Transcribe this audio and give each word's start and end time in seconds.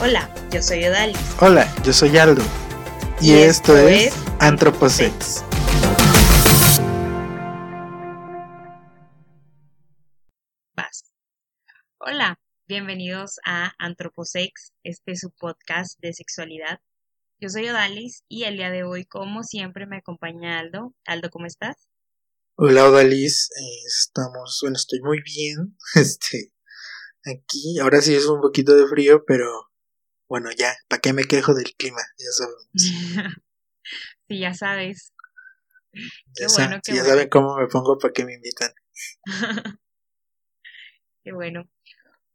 Hola, 0.00 0.32
yo 0.52 0.62
soy 0.62 0.84
Odalis. 0.84 1.18
Hola, 1.40 1.74
yo 1.82 1.92
soy 1.92 2.16
Aldo. 2.16 2.40
Y, 3.20 3.32
esto, 3.32 3.76
es 3.76 4.14
Antroposex. 4.38 5.42
Vas. 10.76 11.02
Hola, 11.98 12.38
bienvenidos 12.68 13.40
a 13.44 13.74
Antroposex, 13.80 14.72
este 14.84 15.12
es 15.12 15.18
su 15.18 15.32
podcast 15.32 15.98
de 15.98 16.12
sexualidad. 16.12 16.78
Yo 17.40 17.48
soy 17.48 17.68
Odalis 17.68 18.22
y 18.28 18.44
el 18.44 18.56
día 18.56 18.70
de 18.70 18.84
hoy, 18.84 19.04
como 19.04 19.42
siempre, 19.42 19.88
me 19.88 19.96
acompaña 19.96 20.60
Aldo. 20.60 20.94
Aldo, 21.06 21.28
¿cómo 21.30 21.46
estás? 21.46 21.88
Hola 22.54 22.88
Odalis, 22.88 23.50
estamos, 23.84 24.60
bueno, 24.62 24.76
estoy 24.76 25.00
muy 25.00 25.20
bien. 25.22 25.76
Este, 25.96 26.52
aquí, 27.24 27.80
ahora 27.80 28.00
sí 28.00 28.14
es 28.14 28.26
un 28.26 28.40
poquito 28.40 28.76
de 28.76 28.86
frío, 28.86 29.24
pero 29.26 29.68
bueno, 30.28 30.50
ya, 30.56 30.74
¿para 30.88 31.00
qué 31.00 31.12
me 31.12 31.24
quejo 31.24 31.54
del 31.54 31.74
clima? 31.76 32.00
Ya 32.18 32.30
sabemos. 32.30 32.68
sí, 34.28 34.38
ya 34.40 34.54
sabes. 34.54 35.14
Qué 35.92 36.46
ya 36.46 36.46
bueno, 36.54 36.80
qué 36.84 36.94
ya 36.94 37.04
saben 37.04 37.28
cómo 37.28 37.56
me 37.56 37.66
pongo 37.66 37.98
para 37.98 38.12
que 38.12 38.24
me 38.24 38.34
invitan. 38.34 38.70
qué 41.24 41.32
bueno. 41.32 41.68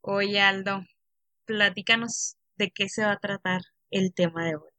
Oye, 0.01 0.41
Aldo, 0.41 0.83
platícanos 1.45 2.37
de 2.55 2.71
qué 2.71 2.89
se 2.89 3.05
va 3.05 3.13
a 3.13 3.19
tratar 3.19 3.61
el 3.91 4.13
tema 4.13 4.45
de 4.45 4.55
hoy. 4.55 4.69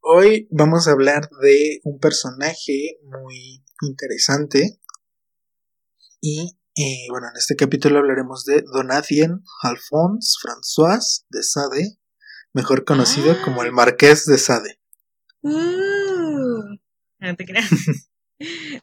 Hoy 0.00 0.48
vamos 0.50 0.88
a 0.88 0.92
hablar 0.92 1.30
de 1.42 1.80
un 1.84 2.00
personaje 2.00 2.98
muy 3.04 3.64
interesante 3.82 4.80
y 6.20 6.58
y 6.74 7.08
bueno, 7.10 7.28
en 7.28 7.36
este 7.36 7.54
capítulo 7.54 7.98
hablaremos 7.98 8.44
de 8.44 8.62
Donatien 8.62 9.42
Alphonse 9.62 10.36
François 10.40 11.24
de 11.28 11.42
Sade, 11.42 11.98
mejor 12.54 12.84
conocido 12.84 13.36
como 13.44 13.62
el 13.62 13.68
ah. 13.68 13.72
Marqués 13.72 14.24
de 14.24 14.38
Sade. 14.38 14.80
Uh, 15.42 16.78
no 17.18 17.36
te 17.36 17.44
creas. 17.44 17.68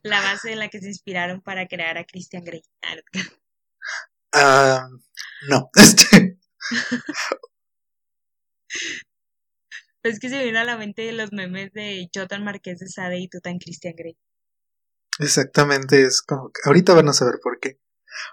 la 0.03 0.21
base 0.21 0.51
en 0.51 0.59
la 0.59 0.69
que 0.69 0.79
se 0.79 0.87
inspiraron 0.87 1.41
para 1.41 1.67
crear 1.67 1.97
a 1.97 2.05
Christian 2.05 2.43
Grey. 2.43 2.61
Ah, 4.33 4.87
no, 5.49 5.69
este. 5.75 6.37
es 10.03 10.19
que 10.19 10.29
se 10.29 10.43
viene 10.43 10.59
a 10.59 10.63
la 10.63 10.77
mente 10.77 11.11
los 11.11 11.31
memes 11.31 11.73
de 11.73 12.07
Jotan 12.13 12.43
Marqués 12.43 12.79
de 12.79 12.87
Sade 12.87 13.19
y 13.19 13.27
tú 13.27 13.39
tan 13.39 13.57
Christian 13.57 13.95
Grey. 13.97 14.15
Exactamente, 15.19 16.03
es 16.03 16.21
como 16.21 16.49
que 16.49 16.61
ahorita 16.63 16.93
van 16.93 17.09
a 17.09 17.13
saber 17.13 17.39
por 17.43 17.59
qué. 17.59 17.79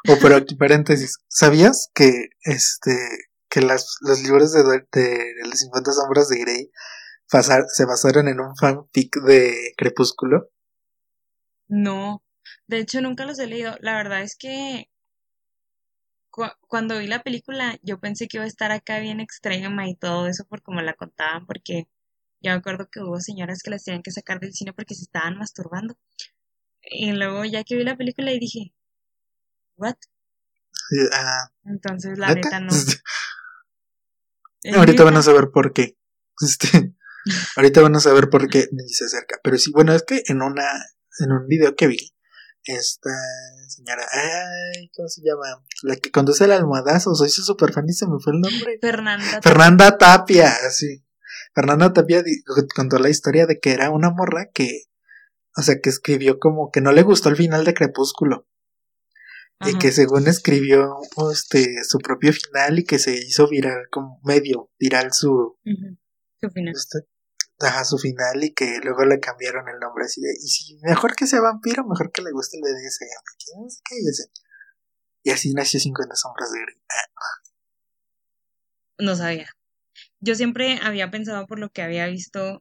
O 0.09 0.17
pero 0.23 0.37
aquí 0.37 0.55
paréntesis, 0.57 1.19
¿sabías 1.29 1.91
que 1.95 2.31
este 2.43 2.97
que 3.49 3.61
las, 3.61 3.97
los 4.01 4.23
libros 4.23 4.53
de, 4.53 4.63
de, 4.93 5.35
las 5.45 5.61
50 5.61 5.93
sombras 5.93 6.29
de 6.29 6.39
Grey 6.41 6.71
se 7.69 7.85
basaron 7.85 8.29
en 8.29 8.41
un 8.41 8.57
fanfic 8.57 9.17
de 9.23 9.73
Crepúsculo? 9.77 10.51
No, 11.69 12.23
de 12.67 12.79
hecho 12.79 13.01
nunca 13.01 13.25
los 13.25 13.39
he 13.39 13.47
leído. 13.47 13.77
La 13.81 13.97
verdad 13.97 14.23
es 14.23 14.37
que 14.37 14.89
cuando 16.69 16.99
vi 16.99 17.07
la 17.07 17.23
película 17.23 17.79
yo 17.83 17.99
pensé 17.99 18.29
que 18.29 18.37
iba 18.37 18.45
a 18.45 18.49
estar 18.49 18.71
acá 18.71 18.99
bien 18.99 19.21
extrema 19.21 19.89
y 19.89 19.97
todo 19.97 20.27
eso 20.29 20.45
por 20.45 20.63
como 20.63 20.81
la 20.83 20.95
contaban, 20.95 21.47
porque 21.47 21.89
yo 22.41 22.51
me 22.53 22.59
acuerdo 22.59 22.89
que 22.91 23.01
hubo 23.01 23.21
señoras 23.21 23.63
que 23.63 23.71
las 23.71 23.85
tenían 23.85 24.03
que 24.03 24.11
sacar 24.13 24.39
del 24.41 24.53
cine 24.53 24.73
porque 24.73 24.95
se 24.95 25.03
estaban 25.05 25.39
masturbando. 25.39 25.97
Y 26.91 27.13
luego 27.13 27.45
ya 27.45 27.65
que 27.65 27.77
vi 27.77 27.85
la 27.85 27.97
película 27.97 28.33
y 28.33 28.39
dije, 28.39 28.75
¿what? 29.77 29.97
Ah, 31.13 31.51
Entonces 31.65 32.19
la 32.19 32.35
neta, 32.35 32.61
no. 32.61 32.73
ahorita 34.77 35.05
van 35.05 35.17
a 35.17 35.23
saber 35.23 35.51
por 35.53 35.73
qué. 35.73 35.97
Este, 36.39 36.95
ahorita 37.57 37.81
van 37.81 37.97
a 37.97 38.01
saber 38.01 38.29
por 38.29 38.47
qué 38.49 38.69
ni 38.71 38.91
se 38.91 39.07
acerca. 39.07 39.41
Pero 39.43 39.57
sí, 39.57 39.71
bueno, 39.73 39.95
es 39.95 40.03
que 40.03 40.23
en 40.27 40.43
una, 40.43 40.71
en 41.19 41.33
un 41.33 41.47
video 41.49 41.75
que 41.75 41.87
vi, 41.87 42.15
esta 42.65 43.11
señora, 43.69 44.07
ay, 44.13 44.91
¿cómo 44.95 45.09
se 45.09 45.23
llama? 45.23 45.65
La 45.83 45.97
que 45.97 46.11
conduce 46.11 46.45
el 46.45 46.53
almohadazo, 46.53 47.15
soy 47.15 47.31
su 47.31 47.43
super 47.43 47.73
fan 47.73 47.87
y 47.89 47.95
se 47.95 48.07
me 48.07 48.19
fue 48.23 48.35
el 48.35 48.41
nombre. 48.41 48.79
Fernanda. 48.81 49.41
Fernanda 49.43 49.97
Tapia, 49.97 50.53
sí. 50.71 51.05
Fernanda 51.55 51.95
Tapia 51.95 52.23
contó 52.75 52.99
la 52.99 53.09
historia 53.09 53.47
de 53.47 53.61
que 53.61 53.73
era 53.73 53.89
una 53.89 54.11
morra 54.11 54.51
que 54.53 54.83
o 55.57 55.63
sea, 55.63 55.81
que 55.81 55.89
escribió 55.89 56.39
como 56.39 56.71
que 56.71 56.81
no 56.81 56.93
le 56.93 57.03
gustó 57.03 57.31
el 57.31 57.37
final 57.37 57.65
de 57.65 57.75
Crepúsculo. 57.75 58.47
Y 59.65 59.79
que 59.79 59.91
según 59.91 60.29
escribió 60.29 60.99
este 61.33 61.83
su 61.83 61.99
propio 61.99 62.31
final 62.31 62.79
y 62.79 62.85
que 62.85 62.99
se 62.99 63.17
hizo 63.17 63.49
viral 63.49 63.87
como 63.91 64.21
medio 64.23 64.71
viral 64.79 65.15
su, 65.15 65.59
su 66.39 66.51
final. 66.51 66.75
Este, 66.77 67.09
ajá, 67.61 67.87
su 67.87 67.97
final 67.97 68.45
y 68.45 68.53
que 68.53 68.81
luego 68.85 69.07
le 69.07 69.19
cambiaron 69.19 69.67
el 69.71 69.79
nombre 69.79 70.05
así 70.05 70.21
de, 70.21 70.31
y 70.33 70.49
si 70.49 70.77
mejor 70.83 71.17
que 71.17 71.27
sea 71.27 71.41
vampiro, 71.41 71.87
mejor 71.87 72.13
que 72.13 72.21
le 72.21 72.33
guste 72.33 72.59
el 72.59 72.65
BDSM. 72.65 74.31
Y 75.23 75.31
así 75.31 75.55
nació 75.55 75.81
50 75.81 76.15
sombras 76.17 76.53
de 76.53 76.61
Grey. 76.61 76.77
Ah. 76.91 77.43
No 78.99 79.17
sabía. 79.17 79.49
Yo 80.21 80.35
siempre 80.35 80.79
había 80.83 81.11
pensado 81.11 81.47
por 81.47 81.59
lo 81.59 81.71
que 81.71 81.81
había 81.81 82.07
visto 82.09 82.61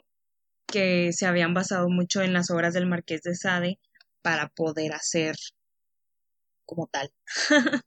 que 0.76 1.14
se 1.14 1.26
habían 1.26 1.54
basado 1.54 1.88
mucho 1.88 2.22
en 2.22 2.34
las 2.34 2.52
obras 2.52 2.74
del 2.74 2.86
Marqués 2.86 3.22
de 3.22 3.34
Sade 3.34 3.80
para 4.22 4.50
poder 4.50 4.92
hacer 4.92 5.38
como 6.66 6.88
tal. 6.88 7.14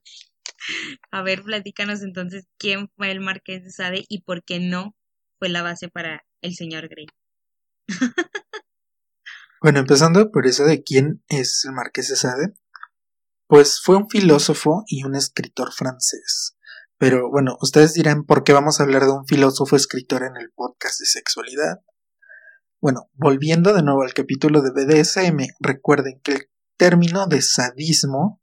A 1.11 1.21
ver, 1.21 1.43
platícanos 1.43 2.01
entonces 2.01 2.47
quién 2.57 2.89
fue 2.97 3.11
el 3.11 3.19
Marqués 3.19 3.63
de 3.63 3.69
Sade 3.69 4.05
y 4.09 4.23
por 4.23 4.43
qué 4.43 4.59
no 4.59 4.95
fue 5.37 5.49
la 5.49 5.61
base 5.61 5.87
para 5.87 6.25
el 6.41 6.55
señor 6.55 6.89
Grey. 6.89 7.05
bueno, 9.61 9.81
empezando 9.81 10.31
por 10.31 10.47
eso 10.47 10.65
de 10.65 10.81
quién 10.81 11.23
es 11.27 11.65
el 11.65 11.73
Marqués 11.73 12.09
de 12.09 12.15
Sade, 12.15 12.55
pues 13.45 13.81
fue 13.83 13.97
un 13.97 14.09
filósofo 14.09 14.83
y 14.87 15.03
un 15.03 15.13
escritor 15.13 15.73
francés. 15.73 16.57
Pero 16.97 17.29
bueno, 17.29 17.55
ustedes 17.61 17.93
dirán 17.93 18.23
por 18.23 18.43
qué 18.43 18.51
vamos 18.51 18.79
a 18.79 18.83
hablar 18.83 19.03
de 19.03 19.11
un 19.11 19.27
filósofo 19.27 19.75
escritor 19.75 20.23
en 20.23 20.37
el 20.37 20.49
podcast 20.55 20.99
de 20.99 21.05
sexualidad. 21.05 21.81
Bueno, 22.81 23.09
volviendo 23.13 23.73
de 23.73 23.83
nuevo 23.83 24.03
al 24.03 24.13
capítulo 24.13 24.61
de 24.61 24.71
BDSM, 24.71 25.53
recuerden 25.59 26.21
que 26.23 26.31
el 26.31 26.49
término 26.77 27.27
de 27.27 27.41
sadismo, 27.41 28.41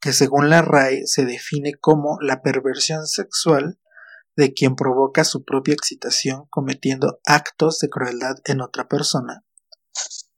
que 0.00 0.12
según 0.12 0.48
la 0.48 0.62
RAE 0.62 1.06
se 1.06 1.24
define 1.24 1.74
como 1.74 2.18
la 2.20 2.40
perversión 2.40 3.08
sexual 3.08 3.80
de 4.36 4.52
quien 4.52 4.76
provoca 4.76 5.24
su 5.24 5.44
propia 5.44 5.74
excitación 5.74 6.46
cometiendo 6.50 7.18
actos 7.26 7.80
de 7.80 7.88
crueldad 7.88 8.36
en 8.44 8.60
otra 8.60 8.86
persona. 8.86 9.44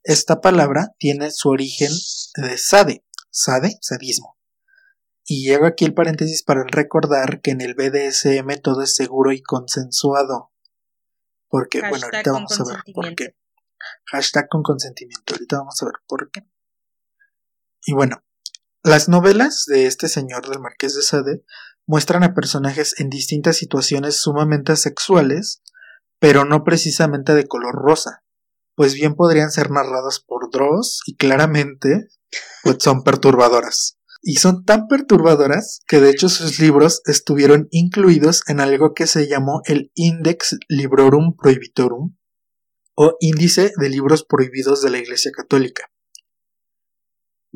Esta 0.02 0.40
palabra 0.40 0.94
tiene 0.98 1.30
su 1.30 1.50
origen 1.50 1.92
de 2.36 2.56
sade, 2.56 3.04
sade, 3.30 3.76
sadismo. 3.82 4.38
Y 5.26 5.46
llego 5.46 5.66
aquí 5.66 5.84
el 5.84 5.92
paréntesis 5.92 6.42
para 6.42 6.64
recordar 6.64 7.42
que 7.42 7.50
en 7.50 7.60
el 7.60 7.74
BDSM 7.74 8.62
todo 8.62 8.80
es 8.80 8.94
seguro 8.94 9.32
y 9.32 9.42
consensuado. 9.42 10.52
Porque, 11.48 11.80
bueno, 11.80 12.06
ahorita 12.06 12.32
vamos 12.32 12.60
a 12.60 12.64
ver 12.64 12.82
por 12.92 13.14
qué. 13.14 13.36
Hashtag 14.06 14.48
con 14.48 14.62
consentimiento. 14.62 15.34
Ahorita 15.34 15.58
vamos 15.58 15.82
a 15.82 15.86
ver 15.86 15.94
por 16.06 16.30
qué. 16.30 16.42
Y 17.84 17.92
bueno, 17.92 18.24
las 18.82 19.08
novelas 19.08 19.64
de 19.66 19.86
este 19.86 20.08
señor 20.08 20.48
del 20.48 20.60
Marqués 20.60 20.94
de 20.94 21.02
Sade 21.02 21.44
muestran 21.86 22.24
a 22.24 22.34
personajes 22.34 22.98
en 23.00 23.10
distintas 23.10 23.56
situaciones 23.56 24.20
sumamente 24.20 24.74
sexuales, 24.76 25.62
pero 26.18 26.44
no 26.44 26.64
precisamente 26.64 27.34
de 27.34 27.46
color 27.46 27.74
rosa, 27.74 28.24
pues 28.74 28.94
bien 28.94 29.14
podrían 29.14 29.50
ser 29.50 29.70
narradas 29.70 30.20
por 30.20 30.50
Dross 30.50 31.00
y 31.06 31.16
claramente 31.16 32.08
pues 32.62 32.78
son 32.80 33.04
perturbadoras 33.04 33.98
y 34.28 34.38
son 34.38 34.64
tan 34.64 34.88
perturbadoras 34.88 35.82
que 35.86 36.00
de 36.00 36.10
hecho 36.10 36.28
sus 36.28 36.58
libros 36.58 37.00
estuvieron 37.04 37.68
incluidos 37.70 38.42
en 38.48 38.58
algo 38.58 38.92
que 38.92 39.06
se 39.06 39.28
llamó 39.28 39.60
el 39.66 39.92
Index 39.94 40.58
Librorum 40.68 41.36
Prohibitorum 41.36 42.16
o 42.96 43.16
Índice 43.20 43.70
de 43.78 43.88
Libros 43.88 44.24
Prohibidos 44.24 44.82
de 44.82 44.90
la 44.90 44.98
Iglesia 44.98 45.30
Católica. 45.30 45.84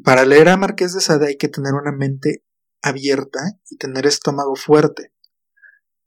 Para 0.05 0.25
leer 0.25 0.49
a 0.49 0.57
Marqués 0.57 0.95
de 0.95 1.01
Sade 1.01 1.27
hay 1.27 1.37
que 1.37 1.49
tener 1.49 1.75
una 1.75 1.91
mente 1.91 2.45
abierta 2.83 3.41
y 3.69 3.77
tener 3.77 4.07
estómago 4.07 4.55
fuerte. 4.55 5.13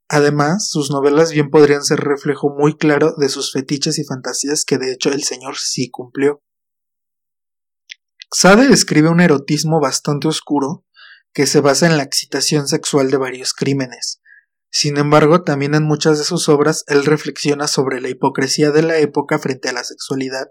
Además, 0.07 0.69
sus 0.69 0.89
novelas 0.91 1.33
bien 1.33 1.49
podrían 1.49 1.83
ser 1.83 1.99
reflejo 1.99 2.55
muy 2.57 2.77
claro 2.77 3.13
de 3.17 3.27
sus 3.27 3.51
fetiches 3.51 3.99
y 3.99 4.05
fantasías 4.05 4.63
que 4.63 4.77
de 4.77 4.93
hecho 4.93 5.11
el 5.11 5.23
señor 5.23 5.57
sí 5.57 5.89
cumplió. 5.89 6.41
Sade 8.35 8.67
describe 8.67 9.09
un 9.09 9.21
erotismo 9.21 9.79
bastante 9.79 10.27
oscuro 10.27 10.83
que 11.33 11.45
se 11.45 11.61
basa 11.61 11.85
en 11.85 11.97
la 11.97 12.03
excitación 12.03 12.67
sexual 12.67 13.11
de 13.11 13.17
varios 13.17 13.53
crímenes. 13.53 14.21
Sin 14.71 14.97
embargo, 14.97 15.43
también 15.43 15.75
en 15.75 15.83
muchas 15.83 16.17
de 16.17 16.25
sus 16.25 16.49
obras 16.49 16.83
él 16.87 17.05
reflexiona 17.05 17.67
sobre 17.67 18.01
la 18.01 18.09
hipocresía 18.09 18.71
de 18.71 18.81
la 18.81 18.97
época 18.97 19.37
frente 19.37 19.69
a 19.69 19.73
la 19.73 19.83
sexualidad, 19.83 20.47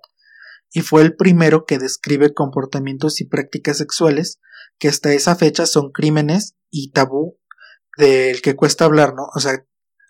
y 0.70 0.82
fue 0.82 1.02
el 1.02 1.16
primero 1.16 1.64
que 1.66 1.78
describe 1.78 2.32
comportamientos 2.32 3.20
y 3.20 3.24
prácticas 3.24 3.78
sexuales 3.78 4.38
que 4.78 4.86
hasta 4.86 5.12
esa 5.12 5.34
fecha 5.34 5.66
son 5.66 5.90
crímenes 5.90 6.54
y 6.70 6.92
tabú 6.92 7.40
del 7.98 8.42
que 8.42 8.54
cuesta 8.54 8.84
hablar, 8.84 9.14
¿no? 9.16 9.24
O 9.34 9.40
sea, 9.40 9.66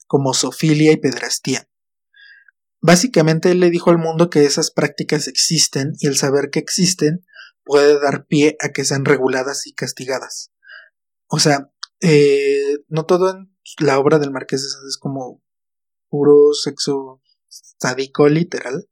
como 0.06 0.34
sofilia 0.34 0.92
y 0.92 0.98
pedrastía. 0.98 1.70
Básicamente 2.82 3.50
él 3.50 3.60
le 3.60 3.70
dijo 3.70 3.88
al 3.88 3.98
mundo 3.98 4.28
que 4.28 4.44
esas 4.44 4.70
prácticas 4.70 5.26
existen 5.26 5.94
y 6.00 6.06
el 6.06 6.18
saber 6.18 6.50
que 6.50 6.58
existen 6.58 7.24
puede 7.64 8.00
dar 8.00 8.26
pie 8.26 8.56
a 8.60 8.70
que 8.70 8.84
sean 8.84 9.04
reguladas 9.04 9.66
y 9.66 9.72
castigadas. 9.72 10.52
O 11.26 11.38
sea, 11.38 11.70
eh, 12.00 12.78
no 12.88 13.06
todo 13.06 13.30
en 13.30 13.56
la 13.78 13.98
obra 13.98 14.18
del 14.18 14.32
Marqués 14.32 14.62
de 14.62 14.68
Sade 14.68 14.88
es 14.88 14.98
como 14.98 15.42
puro 16.08 16.52
sexo 16.52 17.22
sádico 17.48 18.28
literal. 18.28 18.88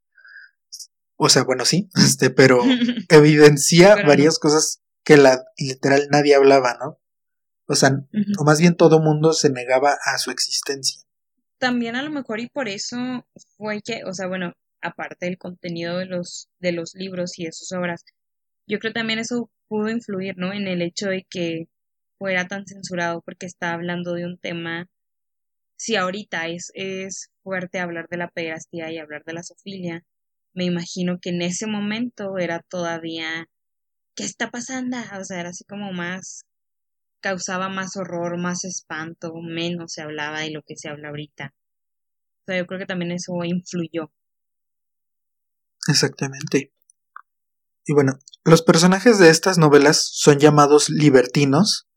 O 1.17 1.28
sea, 1.28 1.44
bueno, 1.44 1.64
sí, 1.64 1.90
este, 1.96 2.31
pero 2.31 2.62
evidencia 3.08 3.96
varias 4.06 4.38
cosas 4.38 4.82
que 5.05 5.17
la 5.17 5.44
literal 5.56 6.08
nadie 6.11 6.34
hablaba, 6.34 6.76
¿no? 6.81 6.99
O 7.67 7.75
sea, 7.75 7.90
o 8.38 8.44
más 8.44 8.58
bien 8.58 8.76
todo 8.76 9.00
mundo 9.00 9.32
se 9.32 9.50
negaba 9.50 9.96
a 10.05 10.19
su 10.19 10.31
existencia. 10.31 11.02
También 11.58 11.94
a 11.94 12.02
lo 12.02 12.11
mejor 12.11 12.40
y 12.40 12.49
por 12.49 12.69
eso 12.69 12.96
fue 13.56 13.81
que, 13.81 14.02
o 14.05 14.12
sea, 14.12 14.26
bueno, 14.26 14.55
aparte 14.82 15.26
del 15.26 15.38
contenido 15.38 15.99
de 15.99 16.06
los, 16.06 16.49
de 16.58 16.72
los 16.72 16.94
libros 16.94 17.38
y 17.38 17.44
de 17.44 17.52
sus 17.52 17.70
obras, 17.72 18.05
yo 18.70 18.78
creo 18.78 18.93
también 18.93 19.19
eso 19.19 19.50
pudo 19.69 19.90
influir, 19.90 20.37
¿no? 20.38 20.52
En 20.52 20.69
el 20.69 20.81
hecho 20.81 21.08
de 21.08 21.26
que 21.28 21.69
fuera 22.19 22.46
tan 22.46 22.67
censurado 22.67 23.20
porque 23.22 23.46
está 23.46 23.72
hablando 23.72 24.14
de 24.14 24.26
un 24.26 24.38
tema, 24.38 24.88
si 25.76 25.96
ahorita 25.96 26.49
es, 26.49 26.70
es 26.75 27.31
fuerte 27.43 27.81
hablar 27.81 28.06
de 28.08 28.19
la 28.19 28.28
pederastía 28.28 28.93
y 28.93 28.99
hablar 28.99 29.25
de 29.25 29.32
la 29.32 29.43
sofilia, 29.43 30.05
me 30.52 30.64
imagino 30.64 31.19
que 31.20 31.31
en 31.31 31.43
ese 31.43 31.67
momento 31.67 32.38
era 32.38 32.61
todavía, 32.61 33.49
¿qué 34.14 34.25
está 34.25 34.50
pasando? 34.50 34.99
O 35.19 35.25
sea, 35.25 35.40
era 35.40 35.50
así 35.50 35.64
como 35.64 35.93
más, 35.93 36.44
causaba 37.20 37.69
más 37.69 37.96
horror, 37.96 38.38
más 38.38 38.64
espanto, 38.64 39.32
menos 39.43 39.93
se 39.93 40.02
hablaba 40.02 40.40
de 40.40 40.50
lo 40.50 40.62
que 40.62 40.76
se 40.76 40.88
habla 40.88 41.08
ahorita. 41.08 41.55
O 42.43 42.44
sea, 42.46 42.58
yo 42.58 42.67
creo 42.67 42.78
que 42.78 42.87
también 42.87 43.12
eso 43.12 43.32
influyó. 43.44 44.12
Exactamente. 45.88 46.72
Y 47.91 47.93
bueno, 47.93 48.19
los 48.45 48.63
personajes 48.63 49.19
de 49.19 49.31
estas 49.31 49.59
novelas 49.59 50.09
son 50.13 50.39
llamados 50.39 50.91
libertinos 50.91 51.91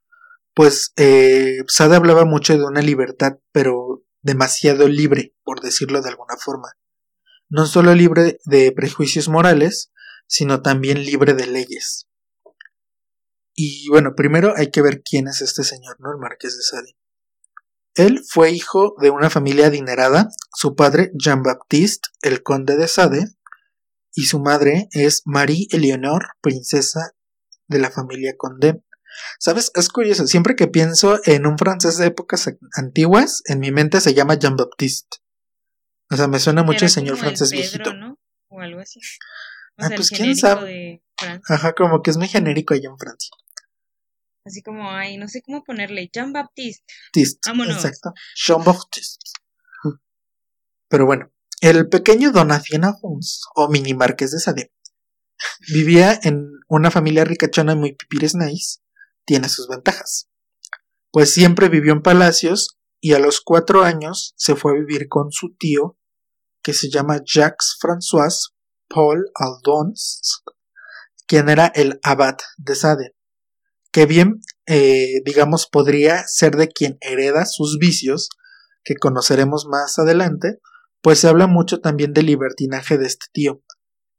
pues 0.54 0.94
eh, 0.98 1.64
Sade 1.68 1.96
hablaba 1.96 2.26
mucho 2.26 2.58
de 2.58 2.64
una 2.64 2.82
libertad, 2.82 3.40
pero 3.52 4.04
demasiado 4.22 4.88
libre, 4.88 5.36
por 5.44 5.62
decirlo 5.62 6.02
de 6.02 6.10
alguna 6.10 6.38
forma. 6.38 6.78
No 7.50 7.66
solo 7.66 7.94
libre 7.96 8.40
de 8.46 8.72
prejuicios 8.72 9.30
morales, 9.30 9.92
sino 10.28 10.62
también 10.62 11.04
libre 11.04 11.34
de 11.34 11.48
leyes. 11.48 12.08
Y 13.56 13.88
bueno, 13.90 14.14
primero 14.16 14.54
hay 14.56 14.72
que 14.72 14.82
ver 14.82 15.02
quién 15.04 15.28
es 15.28 15.42
este 15.42 15.64
señor, 15.64 15.98
¿no? 16.00 16.12
El 16.12 16.20
marqués 16.20 16.56
de 16.56 16.64
Sade. 16.64 16.98
Él 17.96 18.22
fue 18.28 18.52
hijo 18.52 18.96
de 19.00 19.12
una 19.12 19.30
familia 19.30 19.68
adinerada, 19.68 20.30
su 20.56 20.76
padre 20.76 21.12
Jean-Baptiste, 21.14 22.10
el 22.22 22.42
conde 22.42 22.76
de 22.76 22.88
Sade, 22.88 23.36
y 24.14 24.26
su 24.26 24.40
madre 24.40 24.88
es 24.92 25.24
Marie 25.26 25.68
Eleonore, 25.72 26.28
princesa 26.42 27.14
de 27.68 27.80
la 27.80 27.92
familia 27.92 28.36
Condé. 28.38 28.84
¿Sabes? 29.40 29.72
Es 29.76 29.90
curioso. 29.90 30.28
Siempre 30.28 30.56
que 30.56 30.68
pienso 30.68 31.20
en 31.26 31.46
un 31.46 31.58
francés 31.58 31.98
de 31.98 32.08
épocas 32.08 32.50
antiguas, 32.76 33.42
en 33.46 33.60
mi 33.60 33.72
mente 33.72 34.02
se 34.02 34.14
llama 34.14 34.36
Jean-Baptiste. 34.36 35.18
O 36.10 36.16
sea, 36.16 36.28
me 36.28 36.40
suena 36.40 36.64
mucho 36.64 36.86
el 36.86 36.92
señor 36.92 37.18
francés 37.18 37.52
viejito. 37.52 37.94
¿no? 37.94 38.20
O 38.50 38.60
algo 38.60 38.80
así. 38.80 39.00
ah, 39.78 39.90
pues 39.96 40.10
quién 40.10 40.36
sabe. 40.36 41.04
Ajá, 41.48 41.74
como 41.74 42.02
que 42.02 42.12
es 42.12 42.18
muy 42.18 42.28
genérico 42.28 42.74
allá 42.74 42.90
en 42.90 42.98
Francia. 42.98 43.36
Así 44.46 44.62
como, 44.62 44.92
ay, 44.92 45.18
no 45.18 45.28
sé 45.28 45.42
cómo 45.42 45.64
ponerle. 45.64 46.10
Jean-Baptiste. 46.12 46.94
Vámonos. 47.48 47.78
Exacto. 47.78 48.14
Jean-Baptiste. 48.36 49.32
Pero 50.90 51.06
bueno, 51.06 51.33
el 51.64 51.88
pequeño 51.88 52.34
Donatien 52.34 52.84
Afonso, 52.84 53.48
o 53.56 53.70
mini 53.70 53.94
marqués 53.94 54.32
de 54.32 54.40
Sade, 54.40 54.74
vivía 55.72 56.20
en 56.24 56.50
una 56.68 56.92
familia 56.92 57.24
ricachona 57.24 57.74
muy 57.74 57.96
pipires 57.96 58.36
nice 58.36 58.80
tiene 59.24 59.48
sus 59.48 59.70
ventajas. 59.70 60.30
Pues 61.10 61.34
siempre 61.34 61.70
vivió 61.70 61.94
en 61.94 62.02
palacios 62.02 62.78
y 63.00 63.14
a 63.14 63.20
los 63.20 63.40
cuatro 63.40 63.84
años 63.84 64.34
se 64.36 64.58
fue 64.58 64.74
a 64.74 64.76
vivir 64.76 65.08
con 65.08 65.32
su 65.32 65.56
tío, 65.56 65.98
que 66.62 66.74
se 66.74 66.90
llama 66.90 67.22
Jacques 67.24 67.78
François 67.82 68.52
Paul 68.90 69.32
Aldons, 69.34 70.44
quien 71.28 71.48
era 71.48 71.68
el 71.68 71.98
abad 72.04 72.36
de 72.58 72.76
Sade, 72.76 73.16
que 73.94 74.06
bien, 74.06 74.42
eh, 74.66 75.22
digamos, 75.24 75.68
podría 75.68 76.28
ser 76.28 76.58
de 76.58 76.68
quien 76.68 76.98
hereda 77.00 77.46
sus 77.46 77.78
vicios, 77.80 78.28
que 78.84 78.96
conoceremos 78.96 79.66
más 79.66 79.98
adelante, 79.98 80.60
pues 81.04 81.20
se 81.20 81.28
habla 81.28 81.48
mucho 81.48 81.82
también 81.82 82.14
del 82.14 82.28
libertinaje 82.28 82.98
de 82.98 83.08
este 83.08 83.26
tío, 83.34 83.62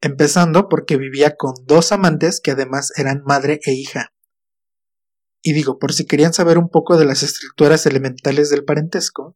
empezando 0.03 0.69
porque 0.69 0.99
vivía 0.99 1.35
con 1.35 1.55
dos 1.65 1.93
amantes 1.93 2.43
que 2.43 2.51
además 2.51 2.93
eran 2.97 3.23
madre 3.25 3.59
e 3.65 3.73
hija. 3.73 4.13
Y 5.43 5.55
digo, 5.55 5.79
por 5.79 5.95
si 5.95 6.07
querían 6.07 6.35
saber 6.35 6.59
un 6.59 6.69
poco 6.69 6.99
de 6.99 7.07
las 7.07 7.23
estructuras 7.23 7.87
elementales 7.87 8.51
del 8.51 8.65
parentesco, 8.65 9.35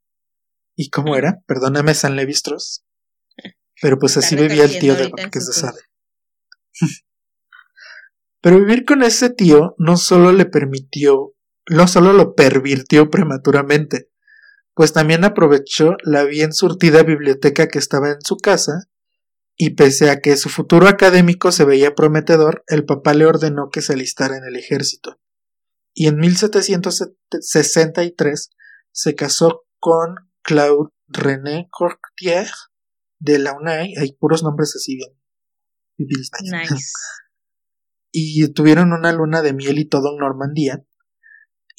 y 0.76 0.90
cómo 0.90 1.16
era, 1.16 1.42
perdóname 1.46 1.94
San 1.94 2.16
Levistros, 2.16 2.84
pero 3.80 3.98
pues 3.98 4.18
así 4.18 4.36
vivía 4.36 4.64
el 4.64 4.78
tío 4.78 4.94
del 4.94 5.10
Marqués 5.10 5.46
de 5.46 5.52
Sade. 5.54 5.80
pero 8.42 8.58
vivir 8.58 8.84
con 8.84 9.02
ese 9.02 9.30
tío 9.30 9.74
no 9.78 9.96
solo 9.96 10.32
le 10.32 10.44
permitió, 10.44 11.34
no 11.70 11.88
solo 11.88 12.12
lo 12.12 12.34
pervirtió 12.34 13.08
prematuramente, 13.08 14.10
pues 14.78 14.92
también 14.92 15.24
aprovechó 15.24 15.96
la 16.04 16.22
bien 16.22 16.52
surtida 16.52 17.02
biblioteca 17.02 17.66
que 17.66 17.80
estaba 17.80 18.10
en 18.10 18.22
su 18.22 18.36
casa, 18.36 18.88
y 19.56 19.70
pese 19.70 20.08
a 20.08 20.20
que 20.20 20.36
su 20.36 20.50
futuro 20.50 20.86
académico 20.86 21.50
se 21.50 21.64
veía 21.64 21.96
prometedor, 21.96 22.62
el 22.68 22.84
papá 22.84 23.12
le 23.12 23.26
ordenó 23.26 23.70
que 23.72 23.82
se 23.82 23.94
alistara 23.94 24.36
en 24.36 24.44
el 24.44 24.54
ejército 24.54 25.20
y 25.92 26.06
en 26.06 26.18
1763 26.18 28.50
se 28.92 29.16
casó 29.16 29.66
con 29.80 30.14
Claude 30.42 30.90
René 31.08 31.66
Courtier 31.72 32.46
de 33.18 33.40
la 33.40 33.54
UNAI, 33.54 33.96
hay 33.96 34.12
puros 34.12 34.44
nombres 34.44 34.76
así 34.76 34.94
bien. 34.94 35.10
Nice. 35.98 36.92
y 38.12 38.46
tuvieron 38.52 38.92
una 38.92 39.12
luna 39.12 39.42
de 39.42 39.54
miel 39.54 39.80
y 39.80 39.86
todo 39.86 40.12
en 40.12 40.18
Normandía. 40.18 40.84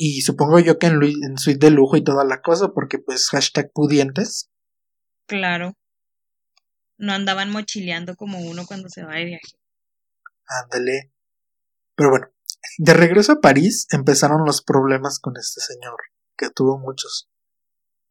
Y 0.01 0.21
supongo 0.21 0.59
yo 0.59 0.79
que 0.79 0.87
en, 0.87 1.03
en 1.03 1.37
suite 1.37 1.65
de 1.65 1.71
lujo 1.71 1.97
y 1.97 2.03
toda 2.05 2.23
la 2.23 2.41
cosa, 2.41 2.69
porque 2.69 2.99
pues 2.99 3.27
hashtag 3.31 3.69
pudientes. 3.73 4.49
Claro. 5.25 5.73
No 6.97 7.11
andaban 7.11 7.51
mochileando 7.51 8.15
como 8.15 8.39
uno 8.39 8.65
cuando 8.65 8.87
se 8.87 9.03
va 9.03 9.15
de 9.15 9.25
viaje. 9.25 9.59
Ándale. 10.47 11.11
Pero 11.95 12.11
bueno, 12.11 12.27
de 12.77 12.93
regreso 12.93 13.33
a 13.33 13.41
París 13.41 13.87
empezaron 13.91 14.45
los 14.45 14.61
problemas 14.61 15.19
con 15.19 15.35
este 15.35 15.59
señor, 15.59 15.97
que 16.37 16.49
tuvo 16.49 16.77
muchos. 16.77 17.29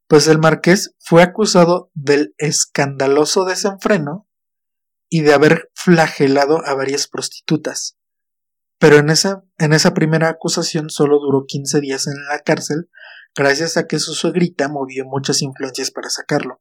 Pues 0.09 0.29
el 0.29 0.39
marqués 0.39 0.95
fue 0.99 1.23
acusado 1.23 1.91
del 1.95 2.35
escandaloso 2.37 3.47
desenfreno 3.47 4.29
y 5.09 5.23
de 5.23 5.33
haber 5.33 5.71
flagelado 5.75 6.63
a 6.67 6.75
varias 6.75 7.09
prostitutas. 7.09 7.98
Pero 8.79 8.97
en 8.97 9.11
esa, 9.11 9.45
en 9.59 9.73
esa 9.73 9.93
primera 9.93 10.29
acusación 10.29 10.89
solo 10.89 11.19
duró 11.19 11.45
15 11.47 11.81
días 11.81 12.07
en 12.07 12.15
la 12.27 12.41
cárcel, 12.41 12.89
gracias 13.35 13.77
a 13.77 13.87
que 13.87 13.99
su 13.99 14.15
suegrita 14.15 14.69
movió 14.69 15.05
muchas 15.05 15.43
influencias 15.43 15.91
para 15.91 16.11
sacarlo. 16.11 16.61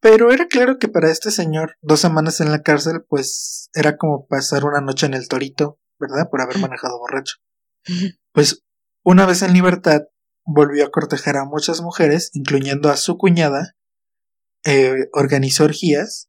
Pero 0.00 0.30
era 0.30 0.46
claro 0.46 0.78
que 0.78 0.88
para 0.88 1.10
este 1.10 1.30
señor, 1.30 1.76
dos 1.80 2.00
semanas 2.00 2.40
en 2.40 2.50
la 2.52 2.62
cárcel, 2.62 3.04
pues 3.08 3.70
era 3.74 3.96
como 3.96 4.26
pasar 4.26 4.64
una 4.64 4.80
noche 4.80 5.06
en 5.06 5.14
el 5.14 5.26
torito, 5.26 5.80
¿verdad? 5.98 6.28
Por 6.30 6.40
haber 6.40 6.58
manejado 6.58 6.98
borracho. 6.98 7.36
Pues 8.32 8.62
una 9.02 9.26
vez 9.26 9.42
en 9.42 9.52
libertad, 9.52 10.02
volvió 10.44 10.86
a 10.86 10.90
cortejar 10.90 11.36
a 11.36 11.44
muchas 11.44 11.80
mujeres, 11.80 12.30
incluyendo 12.34 12.90
a 12.90 12.96
su 12.96 13.18
cuñada, 13.18 13.74
eh, 14.64 15.08
organizó 15.12 15.64
orgías 15.64 16.28